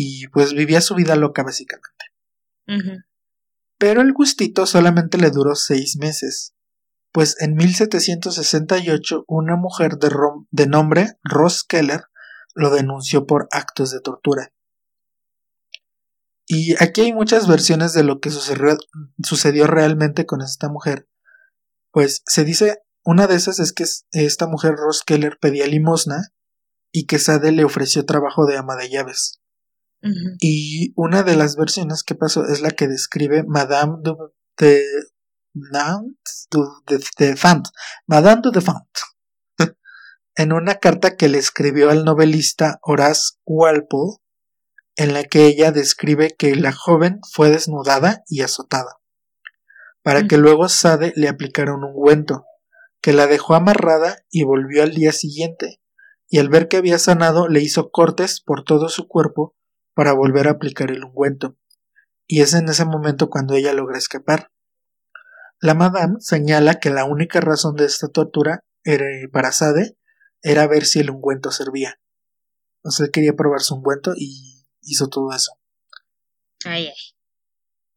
y 0.00 0.28
pues 0.28 0.52
vivía 0.52 0.80
su 0.80 0.94
vida 0.94 1.16
loca 1.16 1.42
básicamente. 1.42 2.04
Pero 3.78 4.00
el 4.00 4.12
gustito 4.12 4.64
solamente 4.64 5.18
le 5.18 5.30
duró 5.30 5.56
seis 5.56 5.96
meses, 5.96 6.54
pues 7.10 7.34
en 7.40 7.56
1768 7.56 9.24
una 9.26 9.56
mujer 9.56 9.96
de, 9.96 10.10
de 10.52 10.66
nombre 10.68 11.18
Ross 11.24 11.64
Keller 11.64 12.02
lo 12.54 12.70
denunció 12.70 13.26
por 13.26 13.48
actos 13.50 13.90
de 13.90 14.00
tortura. 14.00 14.52
Y 16.46 16.80
aquí 16.80 17.00
hay 17.00 17.12
muchas 17.12 17.48
versiones 17.48 17.92
de 17.92 18.04
lo 18.04 18.20
que 18.20 18.30
sucedió, 18.30 19.66
realmente 19.66 20.26
con 20.26 20.42
esta 20.42 20.68
mujer. 20.68 21.08
Pues 21.90 22.22
se 22.24 22.44
dice, 22.44 22.82
una 23.04 23.26
de 23.26 23.34
esas 23.34 23.58
es 23.58 23.72
que 23.72 23.84
esta 24.12 24.46
mujer 24.46 24.76
Ross 24.76 25.02
Keller 25.04 25.38
pedía 25.40 25.66
limosna 25.66 26.28
y 26.92 27.06
que 27.06 27.18
Sade 27.18 27.50
le 27.50 27.64
ofreció 27.64 28.06
trabajo 28.06 28.46
de 28.46 28.56
ama 28.56 28.76
de 28.76 28.90
llaves. 28.90 29.40
Y 30.00 30.92
una 30.96 31.22
de 31.22 31.36
las 31.36 31.56
versiones 31.56 32.04
que 32.04 32.14
pasó 32.14 32.44
es 32.46 32.60
la 32.60 32.70
que 32.70 32.86
describe 32.86 33.44
Madame 33.44 33.98
de, 34.56 34.84
de 37.18 37.36
Fant, 37.36 37.66
Madame 38.06 38.42
du 38.42 38.60
Fant, 38.60 38.88
en 40.36 40.52
una 40.52 40.76
carta 40.76 41.16
que 41.16 41.28
le 41.28 41.38
escribió 41.38 41.90
al 41.90 42.04
novelista 42.04 42.78
Horace 42.82 43.34
Walpole, 43.44 44.18
en 44.94 45.14
la 45.14 45.24
que 45.24 45.46
ella 45.46 45.72
describe 45.72 46.34
que 46.36 46.54
la 46.54 46.72
joven 46.72 47.20
fue 47.32 47.50
desnudada 47.50 48.22
y 48.28 48.42
azotada, 48.42 49.00
para 50.02 50.26
que 50.28 50.38
luego 50.38 50.68
Sade 50.68 51.12
le 51.16 51.28
aplicara 51.28 51.74
un 51.74 51.84
ungüento, 51.84 52.44
que 53.00 53.12
la 53.12 53.26
dejó 53.26 53.54
amarrada 53.54 54.24
y 54.30 54.44
volvió 54.44 54.84
al 54.84 54.94
día 54.94 55.12
siguiente, 55.12 55.80
y 56.28 56.38
al 56.38 56.48
ver 56.48 56.68
que 56.68 56.76
había 56.76 56.98
sanado 56.98 57.48
le 57.48 57.60
hizo 57.60 57.90
cortes 57.90 58.40
por 58.40 58.64
todo 58.64 58.88
su 58.88 59.08
cuerpo 59.08 59.56
para 59.98 60.12
volver 60.12 60.46
a 60.46 60.52
aplicar 60.52 60.92
el 60.92 61.02
ungüento, 61.02 61.58
y 62.24 62.42
es 62.42 62.54
en 62.54 62.68
ese 62.68 62.84
momento 62.84 63.30
cuando 63.30 63.56
ella 63.56 63.72
logra 63.72 63.98
escapar. 63.98 64.52
La 65.58 65.74
madame 65.74 66.20
señala 66.20 66.78
que 66.78 66.90
la 66.90 67.04
única 67.04 67.40
razón 67.40 67.74
de 67.74 67.86
esta 67.86 68.06
tortura 68.06 68.62
era, 68.84 69.04
para 69.32 69.50
Sade 69.50 69.98
era 70.40 70.68
ver 70.68 70.86
si 70.86 71.00
el 71.00 71.10
ungüento 71.10 71.50
servía. 71.50 71.98
O 72.84 72.92
sea, 72.92 73.06
él 73.06 73.10
quería 73.10 73.32
probar 73.32 73.58
su 73.58 73.74
ungüento 73.74 74.12
y 74.16 74.68
hizo 74.82 75.08
todo 75.08 75.32
eso. 75.34 75.58
Ay, 76.64 76.92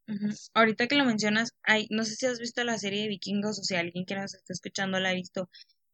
ay. 0.08 0.18
Ahorita 0.56 0.88
que 0.88 0.96
lo 0.96 1.06
mencionas, 1.06 1.52
ay, 1.62 1.86
no 1.92 2.04
sé 2.04 2.16
si 2.16 2.26
has 2.26 2.40
visto 2.40 2.64
la 2.64 2.80
serie 2.80 3.04
de 3.04 3.10
vikingos 3.10 3.60
o 3.60 3.64
si 3.64 3.76
alguien 3.76 4.08
que 4.08 4.16
nos 4.16 4.34
está 4.34 4.54
escuchando 4.54 5.00
la 5.00 5.10
ha 5.10 5.14
visto. 5.14 5.52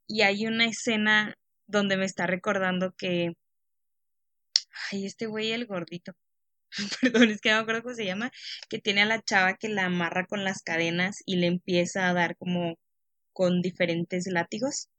Y 0.07 0.21
hay 0.21 0.47
una 0.47 0.67
escena 0.67 1.35
donde 1.65 1.97
me 1.97 2.05
está 2.05 2.27
recordando 2.27 2.93
que. 2.97 3.33
Ay, 4.91 5.05
este 5.05 5.25
güey, 5.25 5.51
el 5.51 5.65
gordito. 5.65 6.13
Perdón, 7.01 7.29
es 7.29 7.41
que 7.41 7.49
no 7.49 7.57
me 7.57 7.61
acuerdo 7.61 7.83
cómo 7.83 7.95
se 7.95 8.05
llama. 8.05 8.31
Que 8.69 8.79
tiene 8.79 9.01
a 9.01 9.05
la 9.05 9.21
chava 9.21 9.55
que 9.55 9.69
la 9.69 9.85
amarra 9.85 10.25
con 10.25 10.43
las 10.43 10.61
cadenas 10.61 11.17
y 11.25 11.37
le 11.37 11.47
empieza 11.47 12.09
a 12.09 12.13
dar 12.13 12.37
como 12.37 12.77
con 13.33 13.61
diferentes 13.61 14.27
látigos. 14.27 14.89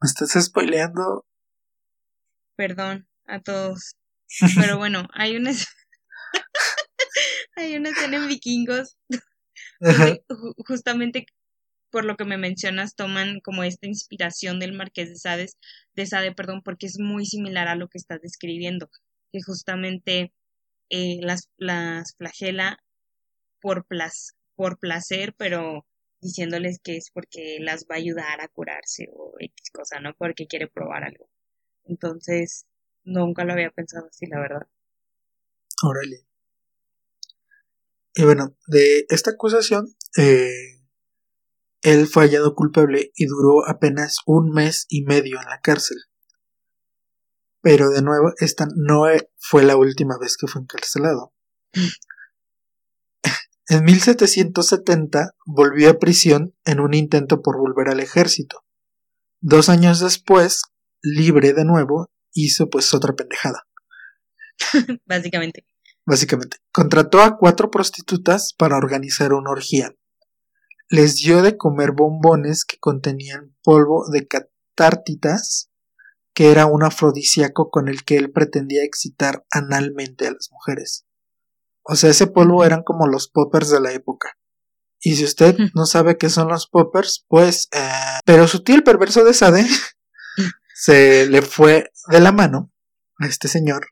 ¿Me 0.00 0.06
estás 0.06 0.32
spoileando? 0.44 1.26
Perdón 2.56 3.08
a 3.26 3.40
todos. 3.40 3.96
Pero 4.56 4.78
bueno, 4.78 5.06
hay 5.12 5.36
una, 5.36 5.52
hay 7.56 7.76
una 7.76 7.90
escena 7.90 8.18
en 8.18 8.28
Vikingos 8.28 8.96
justamente 10.66 11.26
por 11.90 12.04
lo 12.04 12.16
que 12.16 12.24
me 12.24 12.38
mencionas 12.38 12.94
toman 12.94 13.40
como 13.40 13.64
esta 13.64 13.86
inspiración 13.86 14.60
del 14.60 14.72
Marqués 14.72 15.08
de 15.10 15.16
Sade, 15.16 15.48
de 15.94 16.06
Sade, 16.06 16.34
perdón, 16.34 16.62
porque 16.64 16.86
es 16.86 16.98
muy 16.98 17.26
similar 17.26 17.68
a 17.68 17.76
lo 17.76 17.88
que 17.88 17.98
estás 17.98 18.20
describiendo, 18.20 18.90
que 19.32 19.40
justamente 19.42 20.32
eh, 20.90 21.18
las, 21.22 21.50
las 21.56 22.14
flagela 22.16 22.78
por, 23.60 23.86
por 24.56 24.78
placer, 24.78 25.34
pero 25.36 25.86
diciéndoles 26.20 26.80
que 26.82 26.96
es 26.96 27.10
porque 27.12 27.58
las 27.60 27.84
va 27.84 27.94
a 27.94 27.98
ayudar 27.98 28.40
a 28.40 28.48
curarse 28.48 29.08
o 29.12 29.34
X 29.38 29.70
cosa, 29.72 30.00
no 30.00 30.14
porque 30.16 30.46
quiere 30.46 30.66
probar 30.68 31.04
algo. 31.04 31.28
Entonces, 31.84 32.66
Nunca 33.08 33.44
lo 33.44 33.54
había 33.54 33.70
pensado 33.70 34.06
así, 34.06 34.26
la 34.26 34.38
verdad. 34.38 34.66
Órale. 35.82 36.26
Y 38.14 38.24
bueno, 38.24 38.54
de 38.66 39.06
esta 39.08 39.30
acusación, 39.30 39.96
eh, 40.18 40.77
él 41.82 42.06
fue 42.06 42.24
hallado 42.24 42.54
culpable 42.54 43.12
y 43.14 43.26
duró 43.26 43.68
apenas 43.68 44.18
un 44.26 44.50
mes 44.50 44.86
y 44.88 45.04
medio 45.04 45.40
en 45.40 45.48
la 45.48 45.60
cárcel. 45.60 45.98
Pero 47.60 47.90
de 47.90 48.02
nuevo, 48.02 48.32
esta 48.38 48.66
no 48.74 49.08
e, 49.08 49.30
fue 49.36 49.62
la 49.64 49.76
última 49.76 50.16
vez 50.20 50.36
que 50.36 50.46
fue 50.46 50.62
encarcelado. 50.62 51.32
En 53.70 53.84
1770 53.84 55.34
volvió 55.44 55.90
a 55.90 55.98
prisión 55.98 56.54
en 56.64 56.80
un 56.80 56.94
intento 56.94 57.42
por 57.42 57.58
volver 57.58 57.90
al 57.90 58.00
ejército. 58.00 58.64
Dos 59.42 59.68
años 59.68 60.00
después, 60.00 60.62
libre 61.02 61.52
de 61.52 61.66
nuevo, 61.66 62.10
hizo 62.32 62.70
pues 62.70 62.94
otra 62.94 63.12
pendejada. 63.12 63.66
Básicamente. 65.04 65.66
Básicamente. 66.06 66.56
Contrató 66.72 67.20
a 67.20 67.36
cuatro 67.36 67.70
prostitutas 67.70 68.54
para 68.56 68.78
organizar 68.78 69.34
una 69.34 69.50
orgía. 69.50 69.94
Les 70.88 71.16
dio 71.16 71.42
de 71.42 71.56
comer 71.56 71.92
bombones 71.92 72.64
que 72.64 72.78
contenían 72.78 73.56
polvo 73.62 74.08
de 74.10 74.26
catártitas, 74.26 75.70
que 76.34 76.50
era 76.50 76.66
un 76.66 76.82
afrodisíaco 76.82 77.70
con 77.70 77.88
el 77.88 78.04
que 78.04 78.16
él 78.16 78.30
pretendía 78.30 78.84
excitar 78.84 79.44
analmente 79.50 80.26
a 80.26 80.32
las 80.32 80.50
mujeres. 80.50 81.06
O 81.82 81.96
sea, 81.96 82.10
ese 82.10 82.26
polvo 82.26 82.64
eran 82.64 82.82
como 82.82 83.06
los 83.06 83.28
poppers 83.28 83.70
de 83.70 83.80
la 83.80 83.92
época. 83.92 84.38
Y 85.00 85.16
si 85.16 85.24
usted 85.24 85.56
no 85.74 85.86
sabe 85.86 86.16
qué 86.16 86.28
son 86.28 86.48
los 86.48 86.66
poppers, 86.68 87.24
pues... 87.28 87.68
Eh, 87.72 88.18
pero 88.24 88.48
sutil 88.48 88.82
perverso 88.82 89.24
de 89.24 89.34
Sade 89.34 89.66
se 90.74 91.26
le 91.26 91.42
fue 91.42 91.90
de 92.08 92.20
la 92.20 92.32
mano 92.32 92.72
a 93.18 93.26
este 93.26 93.48
señor 93.48 93.88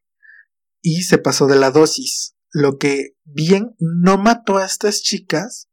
y 0.83 1.03
se 1.03 1.19
pasó 1.19 1.49
de 1.49 1.57
la 1.57 1.73
dosis, 1.73 2.37
lo 2.53 2.79
que 2.79 3.17
bien 3.25 3.75
no 3.81 4.19
mató 4.19 4.59
a 4.59 4.65
estas 4.65 5.03
chicas, 5.03 5.66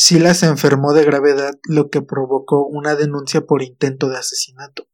sí 0.00 0.18
las 0.18 0.42
enfermó 0.42 0.94
de 0.94 1.04
gravedad, 1.04 1.52
lo 1.64 1.90
que 1.90 2.00
provocó 2.00 2.66
una 2.66 2.94
denuncia 2.94 3.42
por 3.42 3.62
intento 3.62 4.08
de 4.08 4.16
asesinato. 4.16 4.88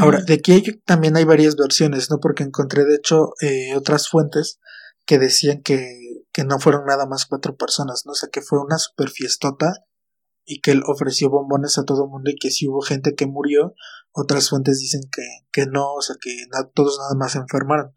Ahora, 0.00 0.22
de 0.22 0.34
aquí 0.34 0.62
también 0.84 1.16
hay 1.16 1.24
varias 1.24 1.56
versiones, 1.56 2.08
¿no? 2.08 2.20
Porque 2.20 2.44
encontré, 2.44 2.84
de 2.84 2.94
hecho, 2.94 3.32
eh, 3.40 3.74
otras 3.74 4.08
fuentes 4.08 4.60
que 5.06 5.18
decían 5.18 5.60
que, 5.60 6.22
que 6.32 6.44
no 6.44 6.60
fueron 6.60 6.86
nada 6.86 7.06
más 7.06 7.26
cuatro 7.26 7.56
personas, 7.56 8.04
¿no? 8.06 8.12
O 8.12 8.14
sea, 8.14 8.28
que 8.30 8.42
fue 8.42 8.60
una 8.60 8.78
super 8.78 9.08
fiestota 9.08 9.84
y 10.44 10.60
que 10.60 10.70
él 10.70 10.82
ofreció 10.86 11.28
bombones 11.28 11.76
a 11.76 11.84
todo 11.84 12.04
el 12.04 12.10
mundo 12.10 12.30
y 12.30 12.36
que 12.36 12.52
si 12.52 12.68
hubo 12.68 12.82
gente 12.82 13.16
que 13.16 13.26
murió, 13.26 13.74
otras 14.12 14.50
fuentes 14.50 14.78
dicen 14.78 15.00
que, 15.10 15.26
que 15.50 15.66
no, 15.66 15.94
o 15.94 16.00
sea, 16.00 16.14
que 16.20 16.44
todos 16.74 16.96
nada 17.00 17.14
más 17.16 17.32
se 17.32 17.38
enfermaron. 17.38 17.92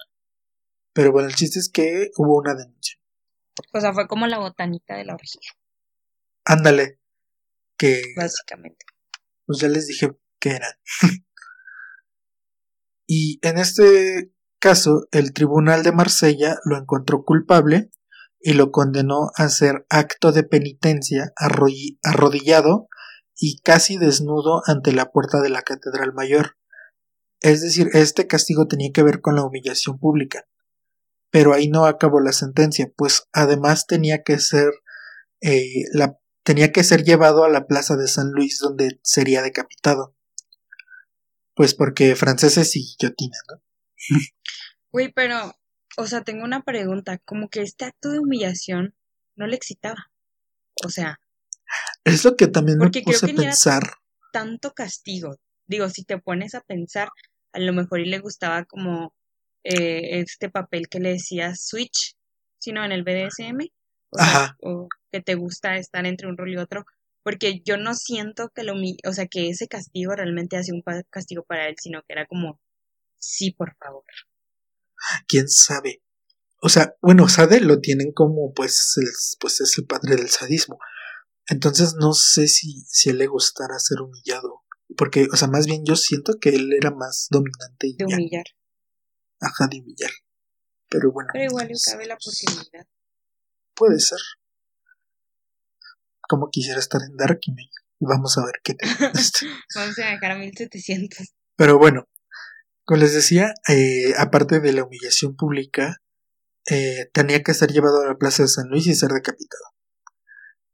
Pero 0.93 1.11
bueno, 1.11 1.27
el 1.27 1.35
chiste 1.35 1.59
es 1.59 1.69
que 1.69 2.09
hubo 2.17 2.39
una 2.39 2.55
denuncia. 2.55 2.97
O 3.73 3.79
sea, 3.79 3.93
fue 3.93 4.07
como 4.07 4.25
la 4.25 4.39
botanita 4.39 4.95
de 4.95 5.05
la 5.05 5.13
orgía. 5.13 5.51
Ándale. 6.49 6.99
Que. 7.77 8.01
Básicamente. 8.17 8.83
Pues 9.45 9.59
ya 9.59 9.67
les 9.67 9.85
dije 9.85 10.17
que 10.39 10.49
eran. 10.49 10.71
y 13.07 13.39
en 13.43 13.59
este 13.59 14.33
caso, 14.59 15.07
el 15.11 15.31
tribunal 15.31 15.83
de 15.83 15.91
Marsella 15.91 16.57
lo 16.65 16.75
encontró 16.75 17.23
culpable 17.23 17.91
y 18.39 18.53
lo 18.53 18.71
condenó 18.71 19.29
a 19.37 19.43
hacer 19.43 19.85
acto 19.89 20.31
de 20.31 20.43
penitencia 20.43 21.33
arrodillado 21.35 22.87
y 23.35 23.59
casi 23.61 23.97
desnudo 23.97 24.63
ante 24.65 24.91
la 24.91 25.11
puerta 25.11 25.41
de 25.41 25.49
la 25.49 25.61
Catedral 25.61 26.13
Mayor. 26.13 26.57
Es 27.41 27.61
decir, 27.61 27.89
este 27.93 28.25
castigo 28.25 28.67
tenía 28.67 28.89
que 28.91 29.03
ver 29.03 29.21
con 29.21 29.35
la 29.35 29.43
humillación 29.43 29.99
pública. 29.99 30.47
Pero 31.29 31.53
ahí 31.53 31.67
no 31.69 31.85
acabó 31.85 32.19
la 32.21 32.31
sentencia, 32.31 32.91
pues 32.97 33.27
además 33.33 33.85
tenía 33.85 34.23
que 34.23 34.39
ser 34.39 34.71
eh, 35.41 35.83
la, 35.93 36.19
tenía 36.43 36.71
que 36.71 36.83
ser 36.83 37.03
llevado 37.03 37.43
a 37.43 37.49
la 37.49 37.67
plaza 37.67 37.95
de 37.95 38.07
San 38.07 38.31
Luis 38.31 38.59
donde 38.59 38.99
sería 39.03 39.41
decapitado. 39.41 40.15
Pues 41.55 41.73
porque 41.73 42.15
franceses 42.15 42.75
y 42.75 42.81
guillotina, 42.81 43.37
¿no? 43.49 43.61
Uy, 44.91 45.11
pero, 45.13 45.53
o 45.97 46.07
sea, 46.07 46.23
tengo 46.23 46.43
una 46.43 46.63
pregunta, 46.63 47.19
como 47.19 47.49
que 47.49 47.61
este 47.61 47.85
acto 47.85 48.09
de 48.09 48.19
humillación 48.19 48.95
no 49.35 49.45
le 49.45 49.55
excitaba. 49.55 50.11
O 50.83 50.89
sea, 50.89 51.19
es 52.03 52.23
lo 52.25 52.35
que 52.35 52.47
también 52.47 52.77
me 52.77 52.89
puse 52.89 53.25
a 53.25 53.35
pensar. 53.35 53.83
tanto 54.31 54.73
castigo. 54.73 55.35
Digo, 55.67 55.89
si 55.89 56.03
te 56.03 56.17
pones 56.17 56.55
a 56.55 56.61
pensar, 56.61 57.09
a 57.53 57.59
lo 57.59 57.73
mejor 57.73 57.99
y 57.99 58.05
le 58.05 58.19
gustaba 58.19 58.65
como 58.65 59.13
eh, 59.63 60.19
este 60.19 60.49
papel 60.49 60.87
que 60.89 60.99
le 60.99 61.09
decía 61.09 61.53
Switch, 61.55 62.15
sino 62.59 62.83
en 62.83 62.91
el 62.91 63.03
BDSM. 63.03 63.67
O, 64.61 64.87
que 65.11 65.21
te 65.21 65.35
gusta 65.35 65.77
estar 65.77 66.05
entre 66.05 66.27
un 66.27 66.37
rol 66.37 66.53
y 66.53 66.57
otro. 66.57 66.85
Porque 67.23 67.61
yo 67.65 67.77
no 67.77 67.93
siento 67.95 68.49
que 68.49 68.63
lo 68.63 68.73
o 68.73 69.13
sea, 69.13 69.27
que 69.27 69.49
ese 69.49 69.67
castigo 69.67 70.15
realmente 70.15 70.57
hacía 70.57 70.73
un 70.73 70.83
castigo 71.09 71.43
para 71.43 71.67
él, 71.67 71.75
sino 71.77 72.01
que 72.01 72.13
era 72.13 72.25
como, 72.25 72.59
sí, 73.17 73.51
por 73.51 73.75
favor. 73.75 74.03
¿Quién 75.27 75.47
sabe? 75.49 76.01
O 76.61 76.69
sea, 76.69 76.95
bueno, 77.01 77.29
Sade 77.29 77.61
lo 77.61 77.79
tienen 77.79 78.11
como, 78.13 78.53
pues, 78.53 78.95
pues 79.39 79.61
es 79.61 79.77
el 79.77 79.85
padre 79.85 80.15
del 80.15 80.29
sadismo. 80.29 80.77
Entonces 81.47 81.95
no 81.99 82.13
sé 82.13 82.47
si, 82.47 82.83
si 82.87 83.09
a 83.09 83.11
él 83.13 83.19
le 83.19 83.27
gustara 83.27 83.79
ser 83.79 84.01
humillado. 84.01 84.63
Porque, 84.97 85.27
o 85.31 85.35
sea, 85.35 85.47
más 85.47 85.65
bien 85.65 85.85
yo 85.85 85.95
siento 85.95 86.33
que 86.39 86.49
él 86.49 86.73
era 86.73 86.91
más 86.91 87.27
dominante 87.29 87.87
y 87.87 87.95
De 87.95 88.05
humillar. 88.05 88.45
Ajá, 89.39 89.67
de 89.69 89.79
humillar. 89.79 90.11
Pero 90.89 91.11
bueno. 91.11 91.29
Pero 91.31 91.45
igual 91.45 91.67
le 91.67 91.75
cabe 91.83 92.07
la 92.07 92.17
posibilidad. 92.17 92.87
Puede 93.75 93.99
ser. 93.99 94.19
Como 96.29 96.51
quisiera 96.51 96.79
estar 96.79 97.01
en 97.01 97.17
Dark 97.17 97.39
y 97.43 98.05
vamos 98.05 98.37
a 98.37 98.45
ver 98.45 98.61
qué 98.63 98.75
te 98.75 98.85
Vamos 99.75 99.99
a 99.99 100.05
dejar 100.05 100.31
a 100.31 100.37
1700. 100.37 101.33
Pero 101.57 101.79
bueno, 101.79 102.07
como 102.85 103.01
les 103.01 103.15
decía, 103.15 103.53
eh, 103.67 104.13
aparte 104.15 104.59
de 104.59 104.71
la 104.71 104.83
humillación 104.83 105.35
pública, 105.35 105.97
eh, 106.69 107.09
tenía 107.13 107.41
que 107.41 107.55
ser 107.55 107.71
llevado 107.71 108.01
a 108.01 108.07
la 108.07 108.17
plaza 108.17 108.43
de 108.43 108.49
San 108.49 108.69
Luis 108.69 108.85
y 108.85 108.93
ser 108.93 109.09
decapitado. 109.09 109.63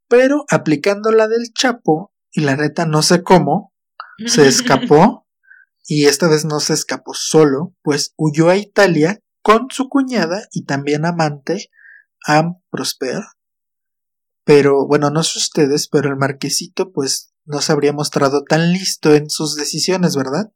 Pero 0.09 0.43
aplicando 0.49 1.11
la 1.11 1.29
del 1.29 1.53
Chapo, 1.53 2.13
y 2.31 2.41
la 2.41 2.57
neta 2.57 2.85
no 2.85 3.01
sé 3.01 3.23
cómo, 3.23 3.73
se 4.25 4.45
escapó 4.47 5.25
y 5.87 6.05
esta 6.05 6.27
vez 6.27 6.43
no 6.43 6.59
se 6.59 6.73
escapó 6.73 7.13
solo, 7.13 7.73
pues 7.81 8.13
huyó 8.17 8.49
a 8.49 8.57
Italia 8.57 9.21
con 9.41 9.67
su 9.69 9.87
cuñada 9.87 10.47
y 10.51 10.65
también 10.65 11.05
amante, 11.05 11.69
Am 12.27 12.61
Prosper. 12.69 13.21
Pero 14.45 14.87
bueno, 14.87 15.09
no 15.09 15.23
sé 15.23 15.39
ustedes, 15.39 15.89
pero 15.89 16.09
el 16.09 16.15
marquesito 16.15 16.93
pues 16.93 17.33
no 17.45 17.61
se 17.61 17.71
habría 17.71 17.93
mostrado 17.93 18.43
tan 18.43 18.71
listo 18.71 19.13
en 19.13 19.29
sus 19.29 19.55
decisiones, 19.55 20.15
¿verdad? 20.15 20.53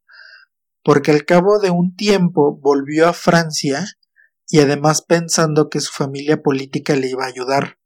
Porque 0.82 1.10
al 1.10 1.24
cabo 1.24 1.58
de 1.58 1.70
un 1.70 1.94
tiempo 1.94 2.56
volvió 2.56 3.08
a 3.08 3.12
Francia 3.12 3.84
y 4.48 4.60
además 4.60 5.02
pensando 5.02 5.68
que 5.68 5.80
su 5.80 5.92
familia 5.92 6.40
política 6.40 6.94
le 6.96 7.10
iba 7.10 7.24
a 7.24 7.28
ayudar. 7.28 7.78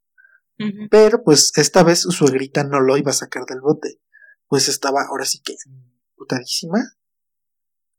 Pero 0.91 1.25
pues 1.25 1.53
esta 1.57 1.83
vez 1.83 2.03
su 2.03 2.13
suegrita 2.13 2.63
no 2.63 2.81
lo 2.81 2.97
iba 2.97 3.11
a 3.11 3.15
sacar 3.15 3.45
del 3.45 3.61
bote, 3.61 4.01
pues 4.47 4.69
estaba 4.69 5.03
ahora 5.03 5.25
sí 5.25 5.41
que 5.43 5.57
putadísima 6.15 6.97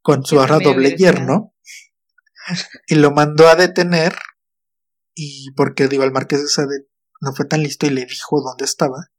con 0.01 0.23
su 0.23 0.39
ahora 0.39 0.59
doble 0.59 0.95
yerno 0.95 1.53
y 2.87 2.95
lo 2.95 3.11
mandó 3.11 3.49
a 3.49 3.55
detener 3.55 4.15
y 5.13 5.51
porque 5.51 5.89
digo 5.89 6.05
el 6.05 6.13
marqués 6.13 6.43
de 6.43 6.47
Sade 6.47 6.87
no 7.21 7.33
fue 7.33 7.45
tan 7.45 7.63
listo 7.63 7.85
y 7.85 7.91
le 7.91 8.05
dijo 8.05 8.41
dónde 8.41 8.65
estaba 8.65 9.11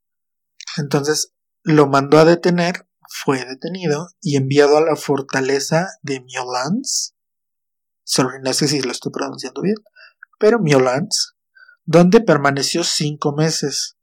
entonces 0.76 1.32
lo 1.62 1.86
mandó 1.86 2.18
a 2.18 2.24
detener 2.24 2.88
fue 3.08 3.44
detenido 3.44 4.08
y 4.20 4.36
enviado 4.36 4.78
a 4.78 4.82
la 4.82 4.96
fortaleza 4.96 5.88
de 6.02 6.20
Miolans 6.20 7.14
sorry 8.04 8.42
no 8.42 8.52
sé 8.52 8.68
si 8.68 8.80
lo 8.80 8.92
estoy 8.92 9.12
pronunciando 9.12 9.62
bien 9.62 9.76
pero 10.38 10.58
Miolans 10.58 11.36
donde 11.86 12.20
permaneció 12.20 12.84
cinco 12.84 13.32
meses. 13.32 13.96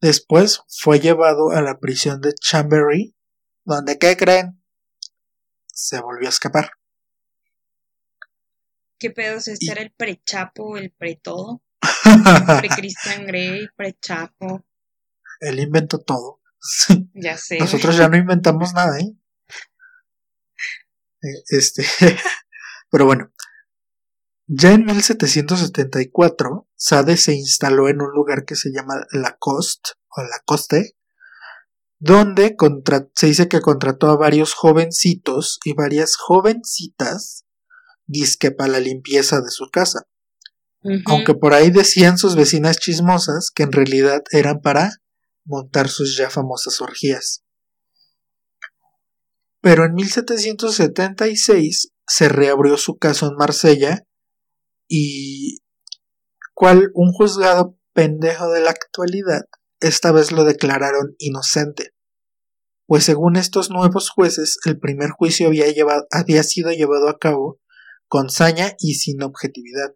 Después 0.00 0.62
fue 0.68 1.00
llevado 1.00 1.50
a 1.50 1.62
la 1.62 1.80
prisión 1.80 2.20
de 2.20 2.34
Chambery, 2.34 3.16
donde, 3.64 3.98
¿qué 3.98 4.16
creen? 4.16 4.62
Se 5.66 6.00
volvió 6.00 6.28
a 6.28 6.30
escapar. 6.30 6.70
¿Qué 8.98 9.10
pedos? 9.10 9.48
¿Este 9.48 9.72
era 9.72 9.80
el 9.80 9.92
prechapo, 9.92 10.76
el 10.76 10.92
pre-todo? 10.92 11.62
Pre-Christian 12.60 13.26
Grey, 13.26 13.68
pre-chapo. 13.76 14.64
Él 15.40 15.60
inventó 15.60 15.98
todo. 15.98 16.40
Ya 17.14 17.36
sé. 17.36 17.58
Nosotros 17.58 17.96
ya 17.96 18.08
no 18.08 18.16
inventamos 18.16 18.72
nada, 18.72 18.98
¿eh? 18.98 19.14
eh 21.22 21.42
este. 21.48 21.84
Pero 22.90 23.06
bueno, 23.06 23.32
ya 24.46 24.72
en 24.72 24.84
1774, 24.84 26.68
Sade 26.76 27.16
se 27.16 27.34
instaló 27.34 27.88
en 27.88 28.02
un 28.02 28.12
lugar 28.12 28.44
que 28.44 28.56
se 28.56 28.70
llama 28.70 28.94
Lacoste 29.10 29.90
o 30.08 30.22
Lacoste, 30.22 30.96
donde 31.98 32.56
se 33.14 33.26
dice 33.26 33.48
que 33.48 33.60
contrató 33.60 34.08
a 34.08 34.16
varios 34.16 34.54
jovencitos 34.54 35.58
y 35.64 35.72
varias 35.72 36.16
jovencitas 36.16 37.46
disque 38.06 38.50
para 38.50 38.72
la 38.72 38.80
limpieza 38.80 39.40
de 39.40 39.50
su 39.50 39.70
casa. 39.70 40.06
Aunque 41.06 41.34
por 41.34 41.54
ahí 41.54 41.70
decían 41.70 42.18
sus 42.18 42.36
vecinas 42.36 42.78
chismosas 42.78 43.50
que 43.50 43.62
en 43.62 43.72
realidad 43.72 44.22
eran 44.30 44.60
para 44.60 44.92
montar 45.44 45.88
sus 45.88 46.16
ya 46.16 46.28
famosas 46.28 46.80
orgías. 46.80 47.42
Pero 49.60 49.86
en 49.86 49.94
1776 49.94 51.92
se 52.06 52.28
reabrió 52.28 52.76
su 52.76 52.98
caso 52.98 53.26
en 53.28 53.36
Marsella 53.36 54.06
y 54.86 55.62
cual 56.52 56.90
un 56.94 57.12
juzgado 57.12 57.78
pendejo 57.94 58.50
de 58.50 58.60
la 58.60 58.70
actualidad 58.70 59.42
esta 59.80 60.12
vez 60.12 60.32
lo 60.32 60.44
declararon 60.44 61.14
inocente. 61.18 61.94
Pues 62.86 63.04
según 63.04 63.36
estos 63.36 63.70
nuevos 63.70 64.10
jueces, 64.10 64.58
el 64.66 64.78
primer 64.78 65.10
juicio 65.10 65.46
había, 65.46 65.66
había 66.10 66.42
sido 66.42 66.70
llevado 66.70 67.08
a 67.08 67.18
cabo 67.18 67.58
con 68.06 68.28
saña 68.28 68.74
y 68.78 68.94
sin 68.94 69.22
objetividad. 69.22 69.94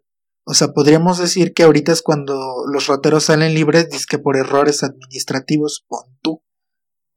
O 0.49 0.55
sea, 0.55 0.69
podríamos 0.69 1.19
decir 1.19 1.53
que 1.53 1.61
ahorita 1.61 1.91
es 1.91 2.01
cuando 2.01 2.65
los 2.73 2.87
rateros 2.87 3.25
salen 3.25 3.53
libres, 3.53 4.07
que 4.07 4.17
por 4.17 4.35
errores 4.35 4.81
administrativos, 4.81 5.85
pon 5.87 6.17
tú. 6.23 6.43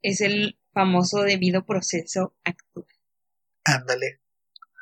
Es 0.03 0.21
el 0.21 0.61
famoso 0.75 1.23
debido 1.23 1.65
proceso 1.65 2.35
actual. 2.45 2.85
Ándale. 3.65 4.21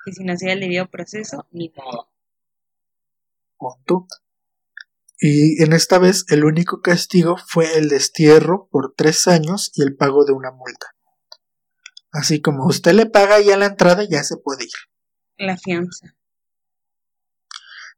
Que 0.04 0.12
si 0.12 0.24
no 0.24 0.32
hacía 0.32 0.54
el 0.54 0.58
debido 0.58 0.90
proceso, 0.90 1.46
ni 1.52 1.68
modo. 1.76 2.08
Y 5.20 5.62
en 5.62 5.72
esta 5.72 6.00
vez 6.00 6.24
el 6.26 6.44
único 6.44 6.80
castigo 6.80 7.36
fue 7.46 7.78
el 7.78 7.88
destierro 7.88 8.68
por 8.72 8.94
tres 8.96 9.28
años 9.28 9.70
y 9.76 9.82
el 9.82 9.94
pago 9.94 10.24
de 10.24 10.32
una 10.32 10.50
multa. 10.50 10.88
Así 12.10 12.40
como 12.40 12.66
usted 12.66 12.94
le 12.94 13.06
paga 13.06 13.40
ya 13.40 13.56
la 13.56 13.66
entrada, 13.66 14.02
ya 14.10 14.24
se 14.24 14.38
puede 14.38 14.64
ir. 14.64 14.70
La 15.36 15.56
fianza. 15.56 16.16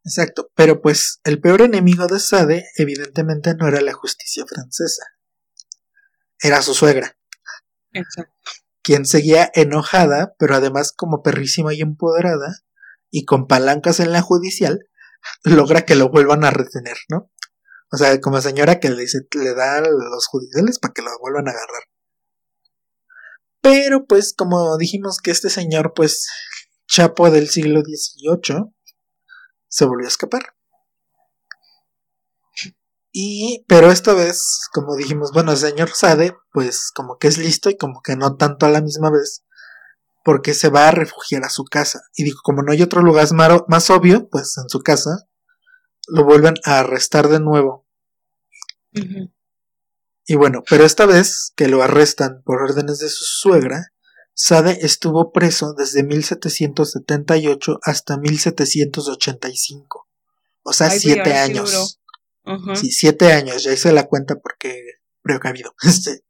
Exacto, 0.05 0.51
pero 0.55 0.83
pues 0.83 1.21
el 1.25 1.41
peor 1.41 1.63
enemigo 1.63 2.07
de 2.07 2.19
Sade 2.19 2.65
evidentemente 2.77 3.55
no 3.55 3.69
era 3.69 3.81
la 3.81 3.93
justicia 3.93 4.45
francesa, 4.47 5.05
era 6.41 6.61
su 6.63 6.75
suegra. 6.75 7.17
Exacto. 7.93 8.33
Quien 8.83 9.07
seguía 9.07 9.51
enojada, 9.55 10.35
pero 10.39 10.57
además 10.57 10.93
como 10.93 11.23
perrísima 11.23 11.73
y 11.73 11.83
empoderada, 11.83 12.65
y 13.11 13.25
con 13.27 13.47
palancas 13.47 14.01
en 14.01 14.11
la 14.11 14.23
judicial, 14.23 14.89
logra 15.45 15.83
que 15.83 15.95
lo 15.95 16.09
vuelvan 16.09 16.45
a 16.45 16.51
retener, 16.51 16.97
¿no? 17.09 17.31
O 17.93 17.97
sea, 17.97 18.19
como 18.21 18.41
señora 18.41 18.81
que 18.81 18.89
le, 18.91 19.03
dice, 19.03 19.19
le 19.35 19.55
da 19.55 19.77
a 19.77 19.81
los 19.83 20.27
judiciales 20.27 20.79
para 20.79 20.95
que 20.95 21.03
lo 21.03 21.11
vuelvan 21.21 21.47
a 21.47 21.51
agarrar. 21.53 21.83
Pero 23.61 24.07
pues 24.07 24.35
como 24.35 24.77
dijimos 24.79 25.19
que 25.23 25.31
este 25.31 25.49
señor 25.49 25.93
pues 25.95 26.27
chapo 26.89 27.31
del 27.31 27.49
siglo 27.49 27.83
XVIII 27.83 28.73
se 29.73 29.87
volvió 29.87 30.07
a 30.07 30.09
escapar. 30.09 30.55
Y, 33.11 33.65
pero 33.69 33.91
esta 33.91 34.13
vez, 34.13 34.69
como 34.73 34.97
dijimos, 34.97 35.33
bueno, 35.33 35.53
el 35.53 35.59
señor 35.59 35.91
Sade, 35.91 36.37
pues 36.53 36.91
como 36.95 37.17
que 37.19 37.29
es 37.29 37.39
listo 37.39 37.71
y 37.71 37.77
como 37.77 38.03
que 38.03 38.17
no 38.17 38.37
tanto 38.37 38.67
a 38.67 38.71
la 38.71 38.83
misma 38.83 39.11
vez, 39.11 39.45
porque 40.25 40.55
se 40.55 40.69
va 40.69 40.89
a 40.89 40.93
refugiar 40.93 41.45
a 41.45 41.51
su 41.51 41.65
casa. 41.65 42.03
Y 42.15 42.25
dijo, 42.25 42.41
como 42.43 42.63
no 42.63 42.73
hay 42.73 42.83
otro 42.83 43.01
lugar 43.03 43.27
más 43.33 43.91
obvio, 43.91 44.29
pues 44.29 44.57
en 44.59 44.69
su 44.69 44.83
casa, 44.83 45.27
lo 46.07 46.25
vuelven 46.25 46.55
a 46.65 46.81
arrestar 46.81 47.29
de 47.29 47.41
nuevo. 47.41 47.87
Y 50.27 50.37
bueno, 50.37 50.63
pero 50.69 50.85
esta 50.85 51.07
vez 51.07 51.53
que 51.57 51.69
lo 51.69 51.83
arrestan 51.83 52.43
por 52.45 52.63
órdenes 52.63 52.99
de 52.99 53.09
su 53.09 53.25
suegra, 53.25 53.93
Sade 54.35 54.79
estuvo 54.83 55.31
preso 55.33 55.75
desde 55.75 56.03
1778 56.03 57.79
hasta 57.83 58.17
1785. 58.19 60.09
O 60.63 60.73
sea, 60.73 60.91
siete 60.91 61.35
años. 61.35 62.01
Sí, 62.75 62.91
siete 62.91 63.33
años, 63.33 63.63
ya 63.63 63.73
hice 63.73 63.93
la 63.93 64.09
cuenta 64.09 64.37
porque 64.41 64.81
precavido. 65.23 65.75
Este, 65.83 66.25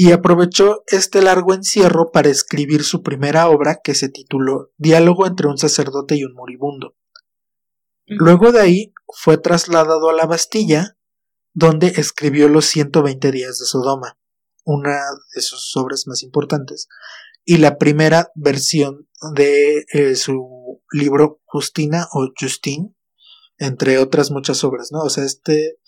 y 0.00 0.12
aprovechó 0.12 0.84
este 0.86 1.22
largo 1.22 1.54
encierro 1.54 2.12
para 2.12 2.28
escribir 2.28 2.84
su 2.84 3.02
primera 3.02 3.48
obra 3.48 3.80
que 3.82 3.96
se 3.96 4.08
tituló 4.08 4.70
Diálogo 4.76 5.26
entre 5.26 5.48
un 5.48 5.58
sacerdote 5.58 6.14
y 6.14 6.22
un 6.22 6.34
moribundo. 6.34 6.94
Luego 8.06 8.52
de 8.52 8.60
ahí 8.60 8.94
fue 9.12 9.38
trasladado 9.38 10.08
a 10.08 10.12
la 10.12 10.26
Bastilla, 10.26 10.96
donde 11.52 11.88
escribió 11.96 12.48
los 12.48 12.66
120 12.66 13.32
días 13.32 13.58
de 13.58 13.66
Sodoma, 13.66 14.16
una 14.68 15.00
de 15.34 15.40
sus 15.40 15.74
obras 15.76 16.06
más 16.06 16.22
importantes, 16.22 16.88
y 17.44 17.56
la 17.56 17.78
primera 17.78 18.30
versión 18.34 19.08
de 19.34 19.86
eh, 19.92 20.14
su 20.14 20.82
libro 20.92 21.40
Justina 21.46 22.06
o 22.12 22.28
Justine, 22.38 22.94
entre 23.56 23.98
otras 23.98 24.30
muchas 24.30 24.62
obras, 24.64 24.90
¿no? 24.92 25.00
O 25.00 25.08
sea, 25.08 25.24
este 25.24 25.78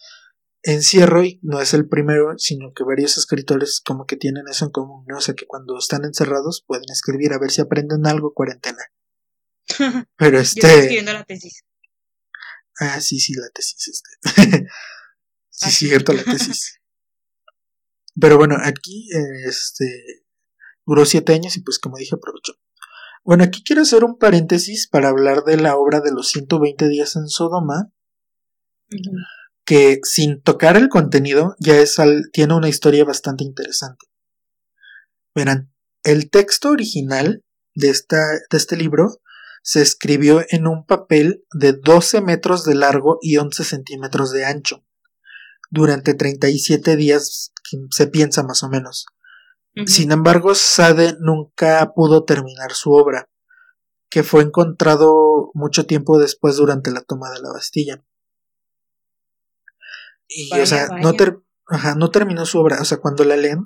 encierro 0.63 1.23
y 1.23 1.39
no 1.43 1.61
es 1.61 1.75
el 1.75 1.89
primero, 1.89 2.35
sino 2.39 2.73
que 2.75 2.85
varios 2.85 3.19
escritores 3.19 3.83
como 3.85 4.07
que 4.07 4.17
tienen 4.17 4.45
eso 4.49 4.65
en 4.65 4.71
común, 4.71 5.05
¿no? 5.07 5.19
O 5.19 5.21
sea, 5.21 5.35
que 5.35 5.47
cuando 5.47 5.79
están 5.79 6.05
encerrados 6.05 6.65
pueden 6.67 6.91
escribir 6.91 7.35
a 7.35 7.39
ver 7.39 7.51
si 7.51 7.61
aprenden 7.61 8.07
algo 8.07 8.33
cuarentena. 8.33 8.83
Pero 10.17 10.39
este... 10.39 10.61
Yo 10.63 10.69
estoy 10.69 10.81
escribiendo 10.81 11.13
la 11.13 11.25
tesis. 11.25 11.65
Ah, 12.81 13.01
sí, 13.03 13.21
sí, 13.21 13.35
la 13.35 13.51
tesis, 13.51 13.89
este. 13.89 14.67
sí, 15.51 15.67
ah, 15.67 15.71
cierto, 15.71 16.13
la 16.15 16.25
tesis. 16.25 16.77
Pero 18.21 18.37
bueno, 18.37 18.57
aquí, 18.63 19.09
este, 19.47 20.25
duró 20.87 21.05
siete 21.05 21.35
años 21.35 21.57
y 21.57 21.63
pues 21.63 21.79
como 21.79 21.97
dije, 21.97 22.17
aprovechó. 22.17 22.55
Bueno, 23.25 23.45
aquí 23.45 23.63
quiero 23.65 23.83
hacer 23.83 24.05
un 24.05 24.19
paréntesis 24.19 24.89
para 24.89 25.09
hablar 25.09 25.45
de 25.45 25.57
la 25.57 25.77
obra 25.77 26.01
de 26.01 26.13
los 26.13 26.29
120 26.29 26.89
días 26.89 27.17
en 27.17 27.29
Sodoma 27.29 27.93
que 29.65 30.01
sin 30.03 30.43
tocar 30.43 30.77
el 30.77 30.89
contenido 30.89 31.55
ya 31.61 31.77
es 31.77 31.97
tiene 32.33 32.55
una 32.55 32.69
historia 32.69 33.05
bastante 33.05 33.45
interesante. 33.45 34.07
Verán, 35.35 35.73
el 36.03 36.29
texto 36.31 36.71
original 36.71 37.45
de, 37.75 37.91
esta, 37.91 38.21
de 38.51 38.57
este 38.57 38.77
libro 38.77 39.21
se 39.63 39.83
escribió 39.83 40.43
en 40.49 40.67
un 40.67 40.87
papel 40.87 41.45
de 41.53 41.75
12 41.75 42.21
metros 42.23 42.65
de 42.65 42.75
largo 42.75 43.19
y 43.21 43.37
11 43.37 43.63
centímetros 43.63 44.33
de 44.33 44.45
ancho. 44.45 44.85
Durante 45.71 46.15
37 46.15 46.97
días, 46.97 47.53
se 47.91 48.07
piensa 48.09 48.43
más 48.43 48.63
o 48.63 48.69
menos. 48.69 49.07
Sin 49.87 50.11
embargo, 50.13 50.55
Sade 50.55 51.17
nunca 51.21 51.93
pudo 51.95 52.25
terminar 52.25 52.73
su 52.73 52.93
obra, 52.93 53.31
que 54.11 54.25
fue 54.25 54.43
encontrado 54.43 55.51
mucho 55.55 55.87
tiempo 55.87 56.19
después 56.19 56.57
durante 56.57 56.91
la 56.91 57.03
toma 57.03 57.31
de 57.31 57.41
la 57.41 57.53
Bastilla. 57.53 58.05
Y, 60.27 60.53
o 60.53 60.67
sea, 60.67 60.89
No, 61.01 61.15
no 61.97 62.11
terminó 62.11 62.47
su 62.47 62.59
obra. 62.59 62.81
O 62.81 62.85
sea, 62.85 62.99
cuando 62.99 63.25
la 63.25 63.37
leen, 63.37 63.65